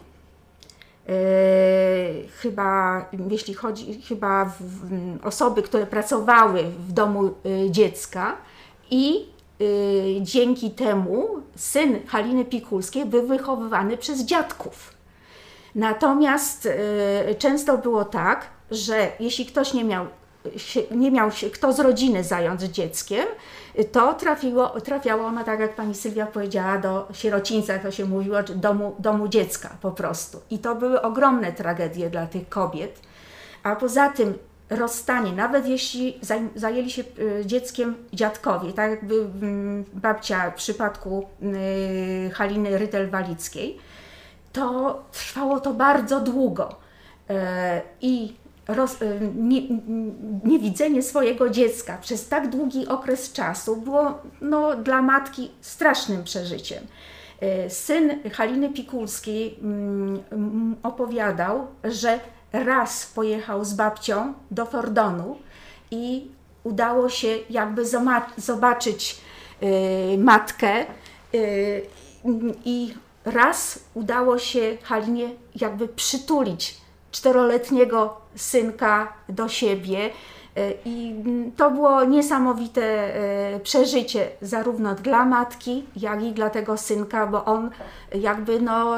[2.36, 4.52] chyba, jeśli chodzi, chyba
[5.22, 7.34] osoby, które pracowały w domu
[7.70, 8.36] dziecka
[8.90, 9.26] i
[10.20, 14.94] dzięki temu syn Haliny Pikulskiej był wychowywany przez dziadków.
[15.74, 20.06] Natomiast y, często było tak, że jeśli ktoś nie miał,
[20.90, 23.26] nie miał się kto z rodziny zająć dzieckiem,
[23.92, 28.42] to trafiło, trafiało ono, tak jak pani Sylwia powiedziała, do sierocińca, jak to się mówiło,
[28.42, 30.40] domu, domu dziecka po prostu.
[30.50, 33.00] I to były ogromne tragedie dla tych kobiet.
[33.62, 34.34] A poza tym
[34.70, 36.18] rozstanie, nawet jeśli
[36.54, 43.78] zajęli się y, dzieckiem dziadkowie, tak jakby mm, babcia w przypadku y, Haliny Rydel-Walickiej,
[44.52, 46.76] to trwało to bardzo długo.
[47.30, 48.34] E, I
[48.68, 49.60] roz, y, nie,
[50.44, 56.86] niewidzenie swojego dziecka przez tak długi okres czasu było no, dla matki strasznym przeżyciem.
[57.40, 62.20] E, syn Haliny Pikulskiej mm, opowiadał, że
[62.54, 65.38] raz pojechał z babcią do Fordonu
[65.90, 66.30] i
[66.64, 67.82] udało się jakby
[68.36, 69.20] zobaczyć
[69.62, 70.86] y, matkę
[71.34, 71.86] y,
[72.64, 72.94] i
[73.24, 76.76] raz udało się Halinie jakby przytulić
[77.12, 80.10] czteroletniego synka do siebie.
[80.84, 83.12] I mm, to było niesamowite
[83.62, 87.70] przeżycie zarówno dla matki, jak i dla tego synka, bo on
[88.14, 88.96] jakby no,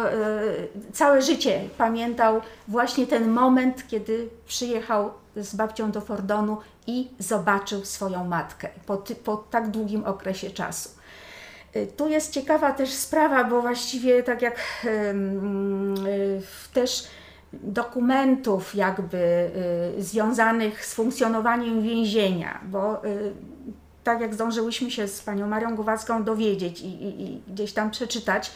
[0.92, 8.24] całe życie pamiętał właśnie ten moment, kiedy przyjechał z babcią do Fordonu i zobaczył swoją
[8.24, 10.88] matkę po, po tak długim okresie czasu.
[11.96, 14.60] Tu jest ciekawa też sprawa, bo właściwie tak jak
[16.72, 17.08] też
[17.52, 19.50] dokumentów jakby
[19.96, 23.32] yy, związanych z funkcjonowaniem więzienia, bo yy,
[24.04, 28.50] tak jak zdążyłyśmy się z panią Marią Głowacką dowiedzieć i, i, i, gdzieś tam przeczytać,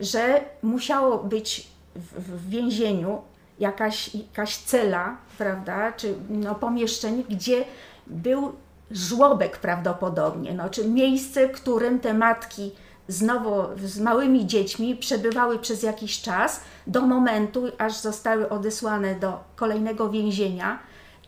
[0.00, 3.22] że musiało być w, w więzieniu
[3.58, 7.64] jakaś, jakaś cela, prawda, czy no, pomieszczenie, gdzie
[8.06, 8.52] był
[8.90, 12.72] żłobek prawdopodobnie, no, czy miejsce, w którym te matki
[13.12, 20.10] znowu z małymi dziećmi przebywały przez jakiś czas do momentu, aż zostały odesłane do kolejnego
[20.10, 20.78] więzienia,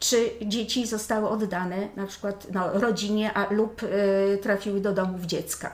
[0.00, 5.72] czy dzieci zostały oddane na przykład no, rodzinie a, lub y, trafiły do domów dziecka.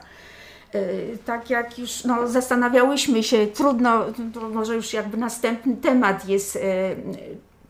[0.75, 4.05] Y, tak jak już no, zastanawiałyśmy się, trudno,
[4.53, 6.59] może już jakby następny temat jest y,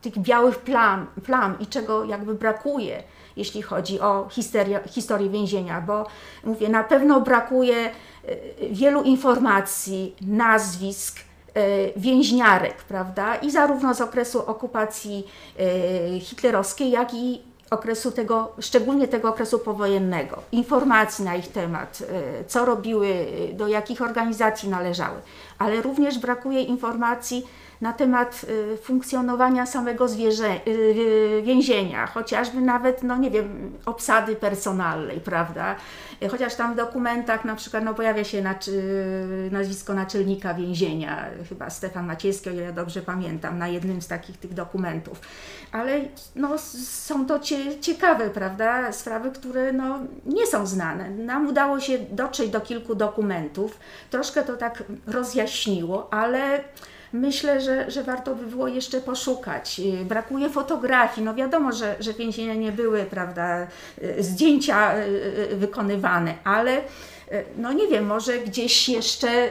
[0.01, 3.03] tych białych plam, plam i czego jakby brakuje,
[3.37, 6.05] jeśli chodzi o historię, historię więzienia, bo
[6.43, 7.89] mówię, na pewno brakuje
[8.29, 8.39] y,
[8.71, 11.19] wielu informacji, nazwisk,
[11.95, 13.35] więźniarek, prawda?
[13.35, 15.27] I zarówno z okresu okupacji
[16.19, 22.65] hitlerowskiej, jak i okresu tego, szczególnie tego okresu powojennego, informacji na ich temat, e, co
[22.65, 25.17] robiły, do jakich organizacji należały,
[25.57, 27.47] ale również brakuje informacji
[27.81, 35.19] na temat y, funkcjonowania samego zwierzę, y, więzienia, chociażby nawet, no nie wiem, obsady personalnej,
[35.19, 35.75] prawda?
[36.31, 38.43] Chociaż tam w dokumentach na przykład no, pojawia się
[39.51, 44.37] nazwisko naczelnika więzienia, chyba Stefan Maciejski, o ile ja dobrze pamiętam, na jednym z takich
[44.37, 45.21] tych dokumentów.
[45.71, 46.01] Ale
[46.35, 47.39] no, są to
[47.81, 51.09] ciekawe, prawda, sprawy, które no, nie są znane.
[51.09, 53.79] Nam udało się dotrzeć do kilku dokumentów,
[54.09, 56.63] troszkę to tak rozjaśniło, ale
[57.13, 59.79] myślę, że, że warto by było jeszcze poszukać.
[59.79, 61.25] Y, brakuje fotografii.
[61.25, 63.67] No wiadomo, że, że więzienia nie były, prawda,
[64.03, 66.81] y, zdjęcia y, wykonywane, ale
[67.57, 69.49] no nie wiem, może gdzieś jeszcze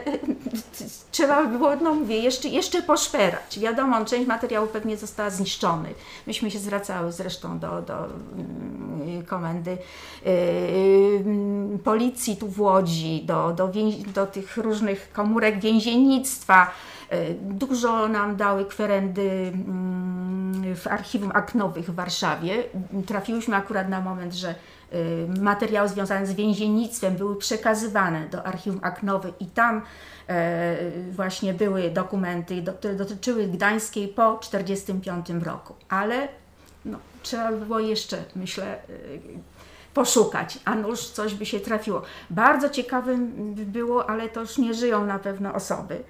[1.11, 3.59] trzeba było, no mówię, jeszcze, jeszcze poszperać.
[3.59, 5.89] Wiadomo, część materiału pewnie została zniszczony.
[6.27, 9.77] Myśmy się zwracały zresztą do, do mm, komendy
[11.83, 13.71] policji tu w Łodzi, do, do,
[14.13, 16.71] do tych różnych komórek więziennictwa,
[17.11, 22.63] E, dużo nam dały kwerendy mm, w archiwum aknowych w Warszawie.
[23.07, 24.55] Trafiłyśmy akurat na moment, że e,
[25.41, 29.81] materiały związane z więziennictwem były przekazywane do archiwum aknowych i tam
[30.27, 30.75] e,
[31.11, 35.75] właśnie były dokumenty, które dotyczyły Gdańskiej po 1945 roku.
[35.89, 36.27] Ale
[36.85, 38.79] no, trzeba by było jeszcze, myślę,
[39.93, 42.01] poszukać, a nuż coś by się trafiło.
[42.29, 46.03] Bardzo ciekawym by było, ale to już nie żyją na pewno osoby,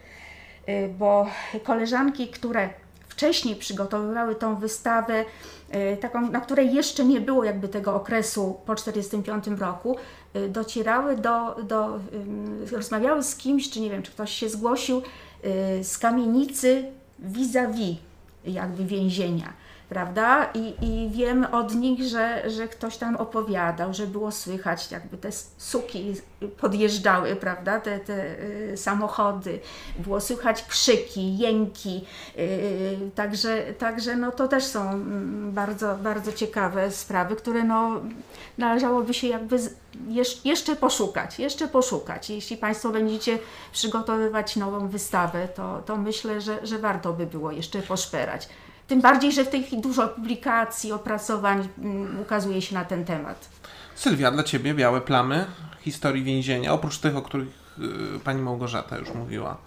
[0.69, 1.27] Y, bo
[1.63, 2.69] koleżanki, które
[3.09, 5.25] wcześniej przygotowywały tą wystawę,
[5.93, 9.97] y, taką, na której jeszcze nie było jakby tego okresu po 1945 roku,
[10.35, 11.99] y, docierały do, do
[12.71, 15.01] rozmawiały z kimś, czy nie wiem, czy ktoś się zgłosił,
[15.83, 16.85] z kamienicy
[17.19, 17.97] vis-a-vis
[18.45, 19.53] jakby więzienia
[19.91, 20.49] prawda?
[20.53, 25.29] I, I wiem od nich, że, że ktoś tam opowiadał, że było słychać, jakby te
[25.57, 26.13] suki
[26.57, 27.79] podjeżdżały, prawda?
[27.79, 29.59] Te, te y, samochody,
[29.99, 32.05] było słychać krzyki, jęki,
[32.37, 38.01] y, także, także no to też są mm, bardzo, bardzo ciekawe sprawy, które no
[38.57, 39.57] należałoby się jakby
[40.43, 42.29] jeszcze poszukać, jeszcze poszukać.
[42.29, 43.39] Jeśli Państwo będziecie
[43.71, 48.49] przygotowywać nową wystawę, to, to myślę, że, że warto by było jeszcze poszperać.
[48.91, 53.49] Tym bardziej, że w tej chwili dużo publikacji, opracowań mm, ukazuje się na ten temat.
[53.95, 55.45] Sylwia, dla Ciebie białe plamy
[55.81, 57.47] historii więzienia, oprócz tych, o których
[58.15, 59.57] y, Pani Małgorzata już mówiła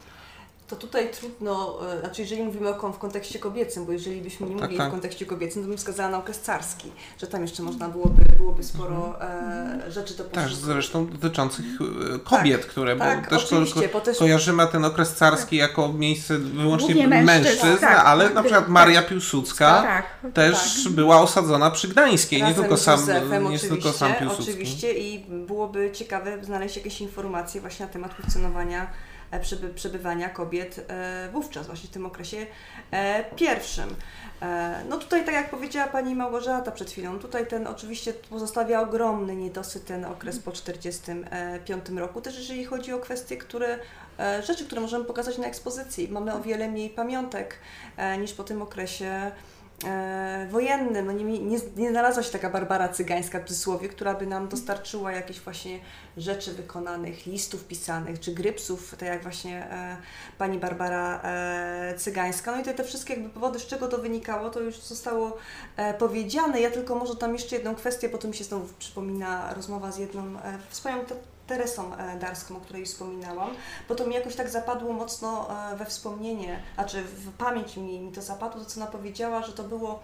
[0.74, 4.52] to tutaj trudno, e, znaczy jeżeli mówimy o w kontekście kobiecym, bo jeżeli byśmy nie
[4.52, 4.88] tak, mówili tak.
[4.88, 8.62] w kontekście kobiecym, to bym wskazała na okres carski, że tam jeszcze można byłoby, byłoby
[8.62, 9.80] sporo mhm.
[9.80, 10.44] e, rzeczy do poszukać.
[10.44, 11.64] Też zresztą dotyczących
[12.14, 13.50] e, kobiet, tak, które, bo tak, też,
[13.92, 18.68] ko, też kojarzymy ten okres carski jako miejsce wyłącznie mężczyzn, mężczyzn tak, ale na przykład
[18.68, 23.00] Maria Piłsudska tak, też była osadzona przy Gdańskiej, nie tylko, sam,
[23.50, 24.52] nie tylko sam Piłsudski.
[24.52, 28.86] Oczywiście i byłoby ciekawe znaleźć jakieś informacje właśnie na temat funkcjonowania
[29.74, 32.47] przebywania kobiet e, wówczas, właśnie w tym okresie
[32.91, 33.95] e, pierwszym.
[34.89, 39.85] No tutaj, tak jak powiedziała Pani Małgorzata przed chwilą, tutaj ten oczywiście pozostawia ogromny niedosyt
[39.85, 43.78] ten okres po 1945 roku, też jeżeli chodzi o kwestie, które,
[44.47, 46.09] rzeczy, które możemy pokazać na ekspozycji.
[46.09, 47.59] Mamy o wiele mniej pamiątek
[48.20, 49.32] niż po tym okresie
[49.84, 50.24] e.
[51.04, 55.12] No nie, nie, nie znalazła się taka Barbara Cygańska w przysłowie, która by nam dostarczyła
[55.12, 55.78] jakieś właśnie
[56.16, 59.96] rzeczy wykonanych, listów pisanych, czy grypsów, tak jak właśnie e,
[60.38, 62.52] pani Barbara e, Cygańska.
[62.52, 65.36] No i te, te wszystkie jakby powody, z czego to wynikało, to już zostało
[65.76, 66.60] e, powiedziane.
[66.60, 69.98] Ja tylko może tam jeszcze jedną kwestię, bo to mi się znowu przypomina rozmowa z
[69.98, 71.04] jedną e, wspaniałą
[71.47, 73.51] Teresą e, Darską, o której wspominałam,
[73.88, 78.12] bo to mi jakoś tak zapadło mocno e, we wspomnienie, znaczy w pamięć mi, mi
[78.12, 80.01] to zapadło, to co ona powiedziała, że to było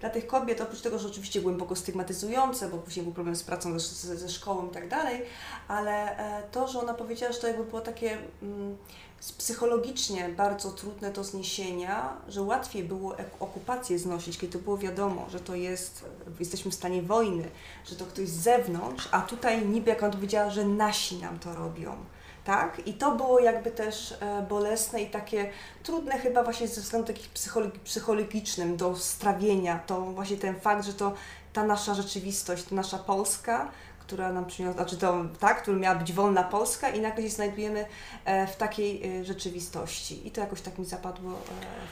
[0.00, 3.78] dla tych kobiet, oprócz tego, że oczywiście głęboko stygmatyzujące, bo później był problem z pracą
[3.78, 5.22] ze, ze szkołą i tak dalej,
[5.68, 8.76] ale e, to, że ona powiedziała, że to jakby było takie mm,
[9.20, 15.54] psychologicznie bardzo trudne do zniesienia, że łatwiej było okupację znosić, kiedy było wiadomo, że to
[15.54, 16.04] jest,
[16.40, 17.50] jesteśmy w stanie wojny,
[17.84, 21.54] że to ktoś z zewnątrz, a tutaj niby, jak on powiedziała, że nasi nam to
[21.54, 21.96] robią.
[22.44, 22.86] Tak?
[22.86, 25.50] I to było jakby też e, bolesne i takie
[25.82, 30.94] trudne chyba właśnie ze względu takich psychologi psychologicznym do strawienia, to właśnie ten fakt, że
[30.94, 31.14] to
[31.52, 33.70] ta nasza rzeczywistość, ta nasza Polska
[34.10, 37.84] która nam przyniosła, znaczy to, tak, która miała być wolna Polska i nagle się znajdujemy
[38.24, 40.26] e, w takiej e, rzeczywistości.
[40.28, 41.36] I to jakoś tak mi zapadło e,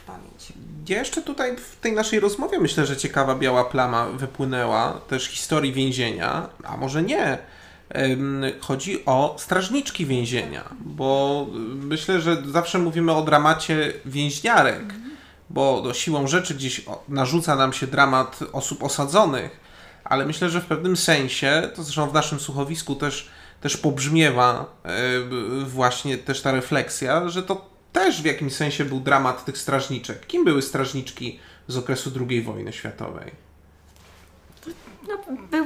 [0.03, 0.53] w pamięć.
[0.89, 5.73] Ja jeszcze tutaj w tej naszej rozmowie myślę, że ciekawa biała plama wypłynęła też historii
[5.73, 7.39] więzienia, a może nie.
[8.61, 14.95] Chodzi o strażniczki więzienia, bo myślę, że zawsze mówimy o dramacie więźniarek,
[15.51, 19.68] bo do siłą rzeczy gdzieś narzuca nam się dramat osób osadzonych,
[20.09, 23.29] ale myślę, że w pewnym sensie, to zresztą w naszym słuchowisku też,
[23.61, 24.77] też pobrzmiewa
[25.59, 30.27] yy, właśnie też ta refleksja, że to też w jakimś sensie był dramat tych strażniczek.
[30.27, 31.39] Kim były strażniczki
[31.69, 33.48] z okresu II wojny światowej?
[35.09, 35.65] No, był,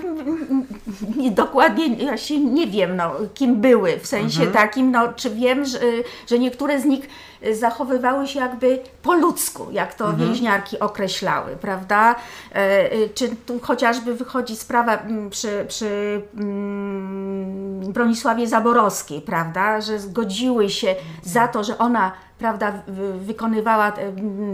[1.17, 4.53] nie, dokładnie właśnie nie wiem, no, kim były, w sensie mhm.
[4.53, 5.79] takim, no, czy wiem, że,
[6.27, 7.09] że niektóre z nich
[7.53, 10.29] zachowywały się jakby po ludzku, jak to mhm.
[10.29, 12.15] więźniarki określały, prawda?
[12.55, 19.81] E, e, czy tu chociażby wychodzi sprawa mm, przy, przy mm, Bronisławie Zaborowskiej, prawda?
[19.81, 22.13] Że zgodziły się za to, że ona
[22.43, 22.73] prawda,
[23.17, 23.93] wykonywała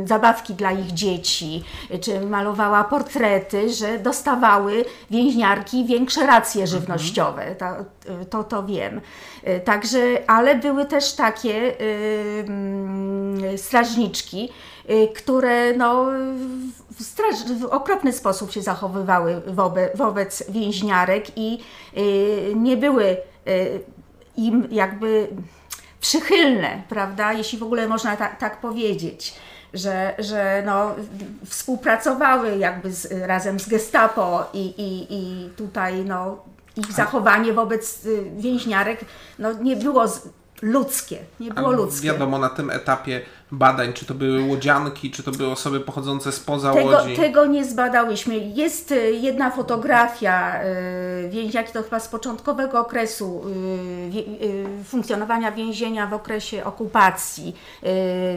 [0.05, 1.64] zabawki dla ich dzieci,
[2.01, 6.80] czy malowała portrety, że dostawały więźniarki większe racje mhm.
[6.80, 7.55] żywnościowe.
[7.55, 7.66] To,
[8.30, 9.01] to, to wiem.
[9.45, 11.74] E, także, ale były też takie
[13.57, 14.49] strażniczki,
[15.14, 16.07] które no,
[16.99, 21.59] w, straż, w okropny sposób się zachowywały wobec, wobec więźniarek i
[21.97, 23.05] y, nie były
[23.49, 23.80] y,
[24.36, 25.28] im jakby
[26.01, 29.34] przychylne, prawda, jeśli w ogóle można ta, tak powiedzieć.
[29.74, 30.95] Że, że no,
[31.45, 36.45] współpracowały jakby z, razem z Gestapo i, i, i tutaj no,
[36.76, 39.01] ich zachowanie wobec więźniarek
[39.39, 40.05] no, nie było
[40.62, 42.12] ludzkie, nie było ludzkie.
[42.12, 43.20] Wiadomo na tym etapie
[43.53, 47.16] badań, czy to były łodzianki, czy to były osoby pochodzące spoza tego, Łodzi?
[47.16, 48.38] Tego nie zbadałyśmy.
[48.38, 50.61] Jest y, jedna fotografia
[51.24, 53.42] y, więziaki, to chyba z początkowego okresu
[54.42, 57.57] y, funkcjonowania więzienia w okresie okupacji.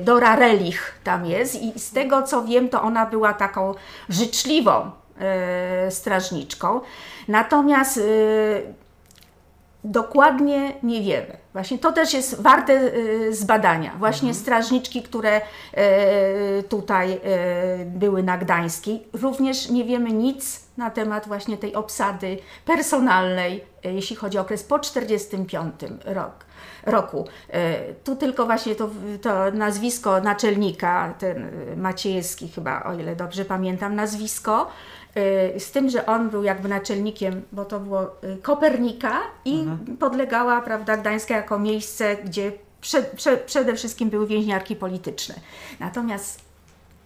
[0.02, 3.74] Dora Relich tam jest i z tego co wiem, to ona była taką
[4.10, 4.92] życzliwą
[5.90, 6.82] strażniczką.
[7.28, 8.00] Natomiast
[9.84, 11.38] dokładnie nie wiemy.
[11.54, 13.92] Właśnie to też jest warte y, zbadania.
[14.00, 14.44] Właśnie mhm.
[14.44, 17.20] strażniczki, które y, tutaj y,
[17.86, 19.08] były na Gdańskiej.
[19.14, 24.80] Również nie wiemy nic na temat właśnie tej obsady personalnej, jeśli chodzi o okres po
[24.80, 26.46] 1945 rok,
[26.86, 27.28] roku.
[28.04, 28.90] Tu tylko właśnie to,
[29.22, 34.68] to nazwisko naczelnika, ten Maciejewski chyba, o ile dobrze pamiętam nazwisko,
[35.60, 39.98] z tym, że on był jakby naczelnikiem, bo to było y, Kopernika i mhm.
[39.98, 42.52] podlegała, prawda, Gdańska jako miejsce, gdzie
[42.82, 45.36] prze, prze, przede wszystkim były więźniarki polityczne.
[45.80, 46.42] Natomiast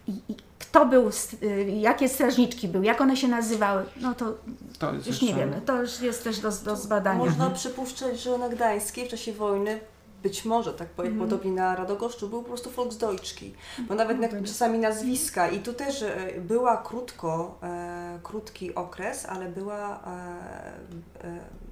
[0.08, 1.10] i, i kto był,
[1.44, 4.34] y, jakie strażniczki były, jak one się nazywały, no to,
[4.80, 5.26] to już jeszcze...
[5.26, 5.62] nie wiemy.
[5.66, 7.20] To już jest też do, do zbadania.
[7.20, 7.54] Można mhm.
[7.54, 9.80] przypuszczać, że na Gdańskiej w czasie wojny
[10.24, 11.30] być może, tak powiem, mm.
[11.30, 13.54] podobnie na Radogoszczu, był po prostu Volksdeutschki.
[13.88, 19.50] Bo nawet na, czasami nazwiska i tu też e, była krótko, e, krótki okres, ale
[19.50, 20.76] była e,
[21.24, 21.65] E,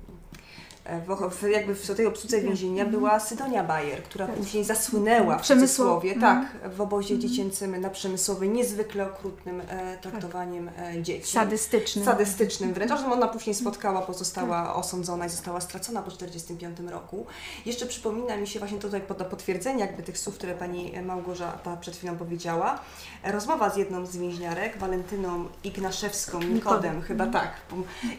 [1.31, 4.35] w, jakby w tej obsłudze więzienia była Sydonia Bayer, która tak.
[4.35, 6.71] później zasłynęła w cudzysłowie, tak, mhm.
[6.71, 11.31] w obozie dziecięcym na Przemysłowej, niezwykle okrutnym e, traktowaniem e, dzieci.
[11.31, 12.05] Sadystycznym.
[12.05, 14.77] Sadystycznym wręcz, że ona później spotkała, bo została tak.
[14.77, 17.25] osądzona i została stracona po 1945 roku.
[17.65, 21.95] Jeszcze przypomina mi się właśnie tutaj pod potwierdzenie jakby tych słów, które Pani Małgorzata przed
[21.95, 22.79] chwilą powiedziała,
[23.23, 27.51] rozmowa z jedną z więźniarek, Walentyną Ignaszewską, Nikodem, chyba tak.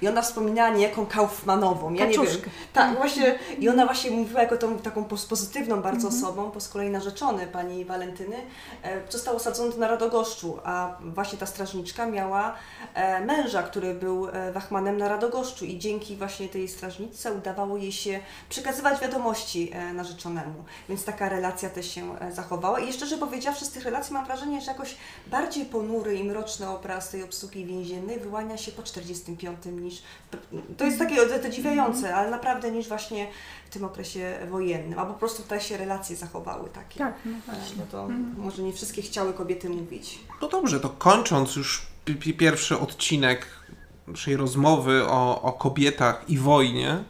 [0.02, 2.26] I ona wspominała niejaką Kaufmanową, ja nie wiem,
[2.72, 6.90] Tak, właśnie i ona właśnie mówiła jako tą taką pozytywną bardzo osobą, bo z kolei
[6.90, 8.36] narzeczony pani Walentyny
[8.82, 12.55] e, został osadzony na Radogoszczu, a właśnie ta strażniczka miała
[12.94, 17.92] e, męża, który był e, wachmanem na Radogoszczu i dzięki właśnie tej strażniczce udawało jej
[17.92, 22.80] się przekazywać wiadomości e, narzeczonemu, więc taka relacja też się e, zachowała.
[22.80, 24.96] I jeszcze, że powiedziawszy z tych relacji mam wrażenie, że jakoś
[25.26, 30.02] bardziej ponury i mroczny obraz tej obsługi więziennej wyłania się po 45 niż,
[30.76, 33.26] to jest takie zadziwiające, ale naprawdę niż właśnie
[33.66, 36.99] w tym okresie wojennym, a po prostu tutaj się relacje zachowały takie.
[36.99, 37.76] Tak, no właśnie.
[37.78, 40.18] No to może nie wszystkie chciały kobiety mówić.
[40.42, 43.47] No dobrze, to kończąc już pi- pi- pierwszy odcinek
[44.07, 47.05] naszej rozmowy o, o kobietach i wojnie,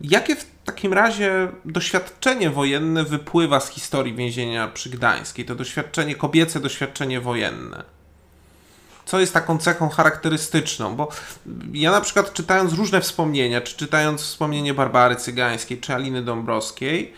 [0.00, 5.44] jakie w takim razie doświadczenie wojenne wypływa z historii więzienia przy Gdańskiej?
[5.44, 7.84] To doświadczenie, kobiece doświadczenie wojenne.
[9.04, 10.96] Co jest taką cechą charakterystyczną?
[10.96, 11.08] Bo
[11.72, 17.12] ja na przykład czytając różne wspomnienia, czy czytając wspomnienie Barbary Cygańskiej, czy Aliny Dąbrowskiej,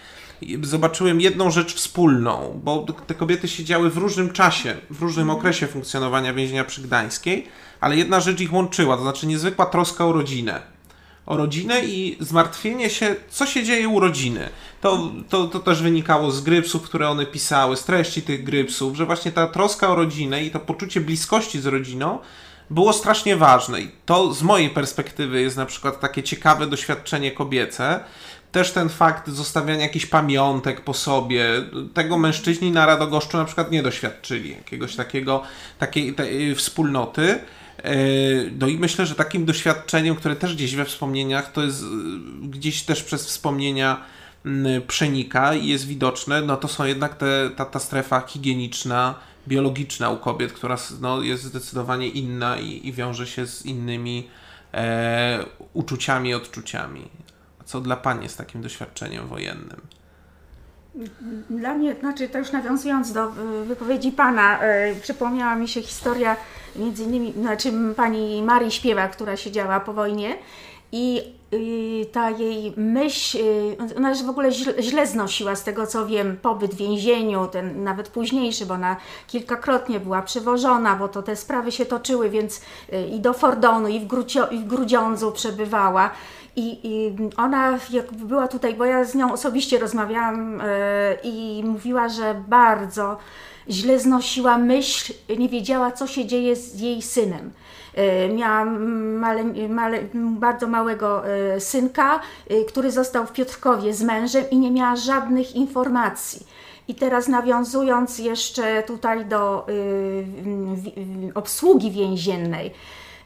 [0.62, 6.34] zobaczyłem jedną rzecz wspólną, bo te kobiety siedziały w różnym czasie, w różnym okresie funkcjonowania
[6.34, 7.48] więzienia przy Gdańskiej,
[7.80, 10.74] ale jedna rzecz ich łączyła, to znaczy niezwykła troska o rodzinę.
[11.26, 14.48] O rodzinę i zmartwienie się, co się dzieje u rodziny.
[14.84, 19.06] To, to, to też wynikało z grypsów, które one pisały, z treści tych grypsów, że
[19.06, 22.18] właśnie ta troska o rodzinę i to poczucie bliskości z rodziną
[22.70, 23.80] było strasznie ważne.
[23.80, 28.00] I to z mojej perspektywy jest na przykład takie ciekawe doświadczenie kobiece.
[28.52, 31.46] Też ten fakt zostawiania jakichś pamiątek po sobie,
[31.94, 35.42] tego mężczyźni na Radogoszczu na przykład nie doświadczyli jakiegoś takiego,
[35.78, 36.14] takiej
[36.54, 37.38] wspólnoty.
[37.84, 37.94] E,
[38.58, 41.86] No i myślę, że takim doświadczeniem, które też gdzieś we wspomnieniach, to jest e,
[42.42, 44.14] gdzieś też przez wspomnienia
[44.86, 49.14] przenika i jest widoczne, no to są jednak te, ta, ta strefa higieniczna,
[49.48, 54.28] biologiczna u kobiet, która no, jest zdecydowanie inna i, i wiąże się z innymi
[54.74, 57.08] e, uczuciami odczuciami.
[57.64, 59.80] Co dla Pani jest takim doświadczeniem wojennym?
[61.50, 66.36] Dla mnie, znaczy to już nawiązując do y, wypowiedzi Pana, y, przypomniała mi się historia
[66.76, 70.36] między innymi, znaczy pani Marii Śpiewak, która siedziała po wojnie
[70.92, 71.22] i y,
[72.12, 76.74] ta jej myśl, y, ona w ogóle źle, źle znosiła z tego co wiem pobyt
[76.74, 81.86] w więzieniu, ten nawet późniejszy, bo ona kilkakrotnie była przewożona, bo to te sprawy się
[81.86, 82.60] toczyły, więc
[82.92, 86.10] y, i do Fordonu, i w, Grucio, i w Grudziądzu przebywała.
[86.56, 90.64] I, I ona jak była tutaj, bo ja z nią osobiście rozmawiałam e,
[91.22, 93.16] i mówiła, że bardzo
[93.70, 97.50] źle znosiła myśl, nie wiedziała, co się dzieje z jej synem.
[97.94, 104.44] E, Miała male, male, bardzo małego e, synka, e, który został w Piotrkowie z mężem
[104.50, 106.46] i nie miała żadnych informacji.
[106.88, 109.66] I teraz nawiązując jeszcze tutaj do
[111.34, 112.70] obsługi więziennej,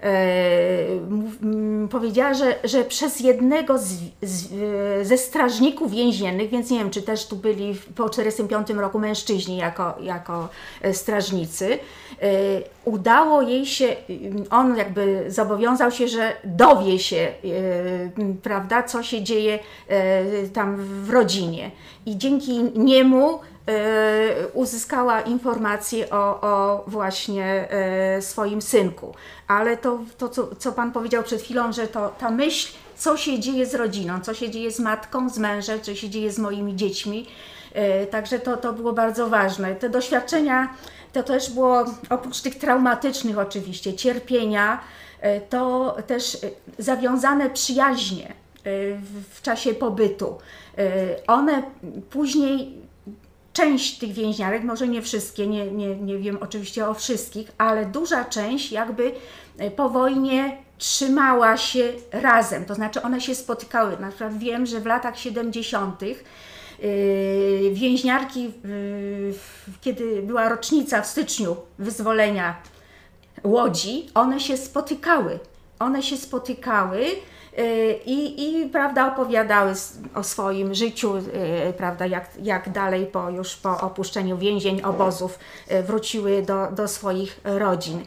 [0.02, 4.48] e, powiedziała, że, że przez jednego z, z,
[5.06, 9.94] ze strażników więziennych, więc nie wiem, czy też tu byli po 1945 roku mężczyźni jako,
[10.00, 10.48] jako
[10.82, 11.78] e, strażnicy, e,
[12.84, 13.96] udało jej się,
[14.50, 17.28] on jakby zobowiązał się, że dowie się,
[18.42, 19.58] prawda, co się dzieje
[20.52, 21.70] tam w rodzinie.
[22.06, 23.40] I dzięki niemu
[24.52, 29.14] uzyskała informacje o, o właśnie e, swoim synku.
[29.48, 33.38] Ale to, to co, co Pan powiedział przed chwilą, że to ta myśl, co się
[33.40, 36.76] dzieje z rodziną, co się dzieje z matką, z mężem, co się dzieje z moimi
[36.76, 37.26] dziećmi.
[37.74, 39.74] E, Także to, to było bardzo ważne.
[39.74, 40.74] Te doświadczenia
[41.12, 44.80] to też było, oprócz tych traumatycznych oczywiście, cierpienia,
[45.20, 46.38] e, to też e,
[46.78, 48.32] zawiązane przyjaźnie e,
[49.30, 50.38] w, czasie pobytu.
[50.78, 51.62] E, One
[52.10, 52.87] później
[53.58, 58.24] część tych więźniarek, może nie wszystkie, nie, nie, nie wiem oczywiście o wszystkich, ale duża
[58.24, 59.12] część jakby
[59.58, 63.96] e, po wojnie trzymała się razem, to znaczy one się spotykały.
[64.00, 66.02] Na przykład wiem, że w latach 70.
[66.02, 66.16] yy,
[67.72, 69.34] więźniarki, yy,
[69.80, 72.62] kiedy była rocznica w styczniu wyzwolenia
[73.44, 75.38] Łodzi, one się spotykały.
[75.78, 77.00] One się spotykały
[77.58, 79.72] y, i, i prawda, opowiadały
[80.14, 81.22] o swoim życiu, y,
[81.76, 85.38] prawda, jak, jak dalej po, już po opuszczeniu więzień, obozów
[85.72, 88.04] y, wróciły do, do swoich rodzin.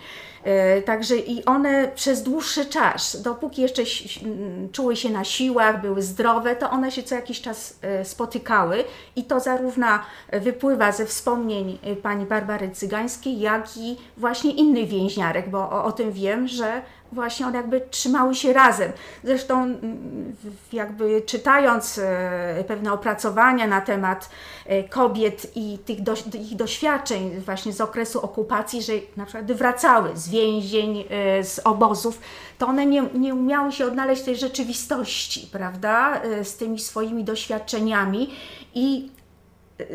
[0.86, 6.02] Także i one przez dłuższy czas, dopóki jeszcze ś- m, czuły się na siłach, były
[6.02, 8.84] zdrowe, to one się co jakiś czas spotykały
[9.16, 9.88] i to zarówno
[10.34, 16.12] wypływa ze wspomnień pani Barbary Cygańskiej, jak i właśnie innych więźniarek, bo o, o tym
[16.12, 16.82] wiem, że
[17.12, 18.92] właśnie one jakby trzymały się razem.
[19.24, 20.36] Zresztą mm,
[20.74, 24.29] jakby czytając e, pewne opracowania na temat
[24.66, 30.09] e, kobiet i tych do, ich doświadczeń właśnie z okresu okupacji, że na przykład wracały
[30.16, 32.20] z więzień, e, z obozów,
[32.58, 38.33] to one nie, nie umiały się odnaleźć w tej rzeczywistości, prawda, z tymi swoimi doświadczeniami
[38.74, 39.12] i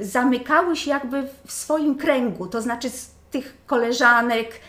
[0.00, 4.60] zamykały się jakby w swoim kręgu, to znaczy z tych koleżanek,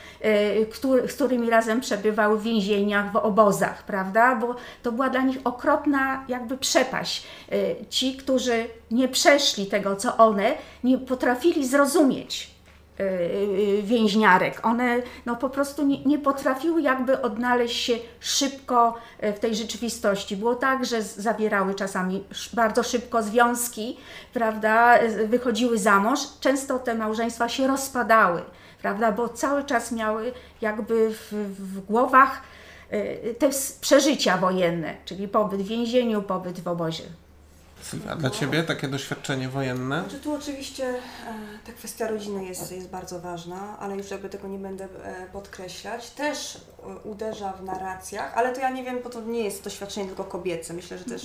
[0.71, 4.35] który, z którymi razem przebywały w więzieniach, w obozach, prawda?
[4.35, 7.23] Bo to była dla nich okropna jakby przepaść.
[7.51, 10.53] E, ci, którzy nie przeszli tego, co one,
[10.83, 12.51] nie potrafili zrozumieć
[12.97, 13.07] e,
[13.81, 14.65] więźniarek.
[14.65, 18.95] One no, po prostu nie, nie, potrafiły jakby odnaleźć się szybko
[19.35, 20.37] w tej rzeczywistości.
[20.37, 22.23] Było tak, że zawierały czasami
[22.53, 23.97] bardzo szybko związki,
[24.33, 26.19] prawda, wychodziły za mąż.
[26.39, 28.41] Często te małżeństwa się rozpadały
[28.81, 29.11] prawda?
[29.11, 32.41] Bo cały czas miały jakby w, w głowach
[32.93, 33.49] y, te
[33.81, 37.03] przeżycia wojenne, czyli pobyt w więzieniu, pobyt w obozie.
[37.81, 39.99] Sylwia, dla Ciebie takie doświadczenie wojenne?
[40.01, 40.99] Znaczy tu oczywiście e,
[41.65, 46.09] ta kwestia rodziny jest, jest bardzo ważna, ale już jakby tego nie będę e, podkreślać.
[46.09, 46.57] Też
[47.03, 50.73] uderza w narracjach, ale to ja nie wiem, bo to nie jest doświadczenie tylko kobiece.
[50.73, 51.23] Myślę, że też,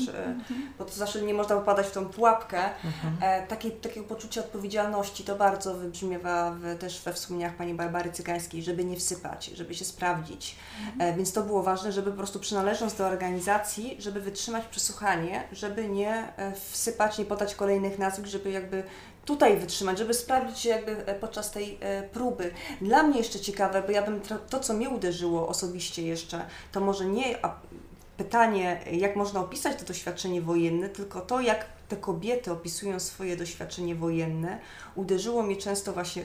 [0.79, 2.59] bo to zawsze nie można popadać w tą pułapkę.
[2.85, 3.47] Mhm.
[3.49, 8.85] Takie, takiego poczucia odpowiedzialności to bardzo wybrzmiewa w, też we wspomnieniach pani Barbary Cygańskiej, żeby
[8.85, 10.57] nie wsypać, żeby się sprawdzić.
[10.93, 11.17] Mhm.
[11.17, 16.33] Więc to było ważne, żeby po prostu przynależąc do organizacji, żeby wytrzymać przesłuchanie, żeby nie
[16.71, 18.83] wsypać, nie podać kolejnych nazwisk, żeby jakby
[19.25, 22.51] tutaj wytrzymać, żeby sprawdzić jakby e, podczas tej e, próby.
[22.81, 24.21] Dla mnie jeszcze ciekawe, bo ja bym
[24.51, 27.39] to, co mnie uderzyło osobiście jeszcze, to może nie
[28.17, 33.95] pytanie, jak można opisać to doświadczenie wojenne, tylko to, jak te kobiety opisują swoje doświadczenie
[33.95, 34.59] wojenne,
[34.95, 36.23] uderzyło mnie często właśnie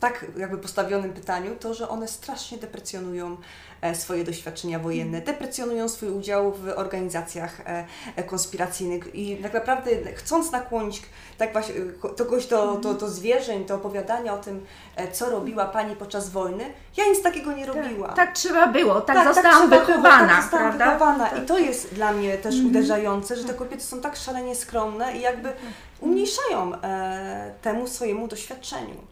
[0.00, 3.36] tak jakby postawionym pytaniu, to, że one strasznie deprecjonują
[3.82, 5.24] E, swoje doświadczenia wojenne, mhm.
[5.24, 7.84] deprecjonują swój udział w organizacjach e,
[8.16, 11.02] e, konspiracyjnych i tak naprawdę chcąc nakłonić
[11.38, 11.74] tak właśnie
[12.16, 12.98] kogoś do, do, mhm.
[12.98, 14.66] do zwierzeń, do opowiadania o tym,
[15.12, 16.64] co robiła Pani podczas wojny,
[16.96, 18.06] ja nic takiego nie tak, robiła.
[18.06, 20.28] Tak, tak trzeba było, tak, tak, tak zostałam tak wychowana.
[20.28, 20.84] tak zostałam prawda?
[20.84, 22.70] wychowana i to jest dla mnie też mm -hmm.
[22.70, 25.52] uderzające, że te kobiety są tak szalenie skromne i jakby
[26.00, 29.09] umniejszają e, temu swojemu doświadczeniu.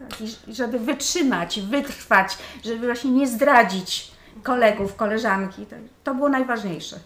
[0.00, 4.10] Tak, i żeby wytrzymać, wytrwać, żeby właśnie nie zdradzić
[4.42, 5.66] kolegów, koleżanki.
[6.04, 6.96] To było najważniejsze.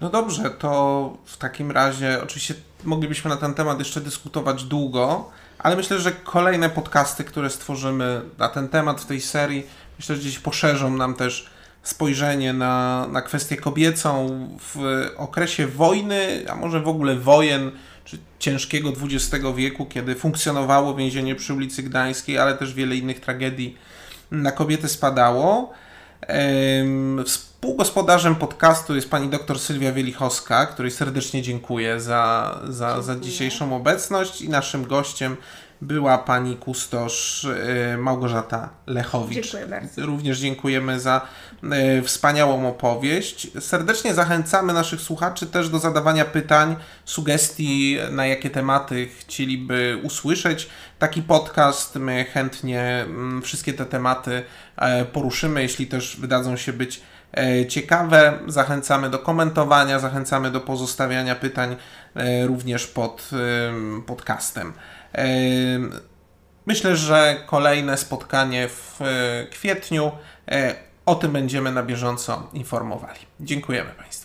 [0.00, 2.54] No dobrze, to w takim razie oczywiście
[2.84, 8.48] moglibyśmy na ten temat jeszcze dyskutować długo, ale myślę, że kolejne podcasty, które stworzymy na
[8.48, 9.66] ten temat w tej serii,
[9.98, 11.50] myślę, że gdzieś poszerzą nam też
[11.82, 14.28] spojrzenie na, na kwestię kobiecą
[14.60, 17.70] w okresie wojny, a może w ogóle wojen
[18.42, 23.76] ciężkiego XX wieku, kiedy funkcjonowało więzienie przy ulicy Gdańskiej, ale też wiele innych tragedii
[24.30, 25.72] na kobiety spadało.
[27.26, 34.42] Współgospodarzem podcastu jest pani dr Sylwia Wielichowska, której serdecznie dziękuję za, za, za dzisiejszą obecność
[34.42, 35.36] i naszym gościem
[35.82, 39.34] była pani kustosz y, Małgorzata Lechowicz.
[39.34, 40.06] Dziękuję bardzo.
[40.06, 41.20] Również dziękujemy za
[41.98, 43.48] y, wspaniałą opowieść.
[43.60, 50.68] Serdecznie zachęcamy naszych słuchaczy też do zadawania pytań, sugestii, na jakie tematy chcieliby usłyszeć
[50.98, 51.96] taki podcast.
[51.96, 54.42] My chętnie mm, wszystkie te tematy
[54.76, 57.00] e, poruszymy, jeśli też wydadzą się być
[57.36, 58.38] e, ciekawe.
[58.46, 61.76] Zachęcamy do komentowania, zachęcamy do pozostawiania pytań
[62.16, 63.30] e, również pod
[64.06, 64.72] podcastem.
[66.66, 70.12] Myślę, że kolejne spotkanie w e, kwietniu.
[70.48, 70.74] E,
[71.06, 73.20] o tym będziemy na bieżąco informowali.
[73.40, 74.21] Dziękujemy Państwu.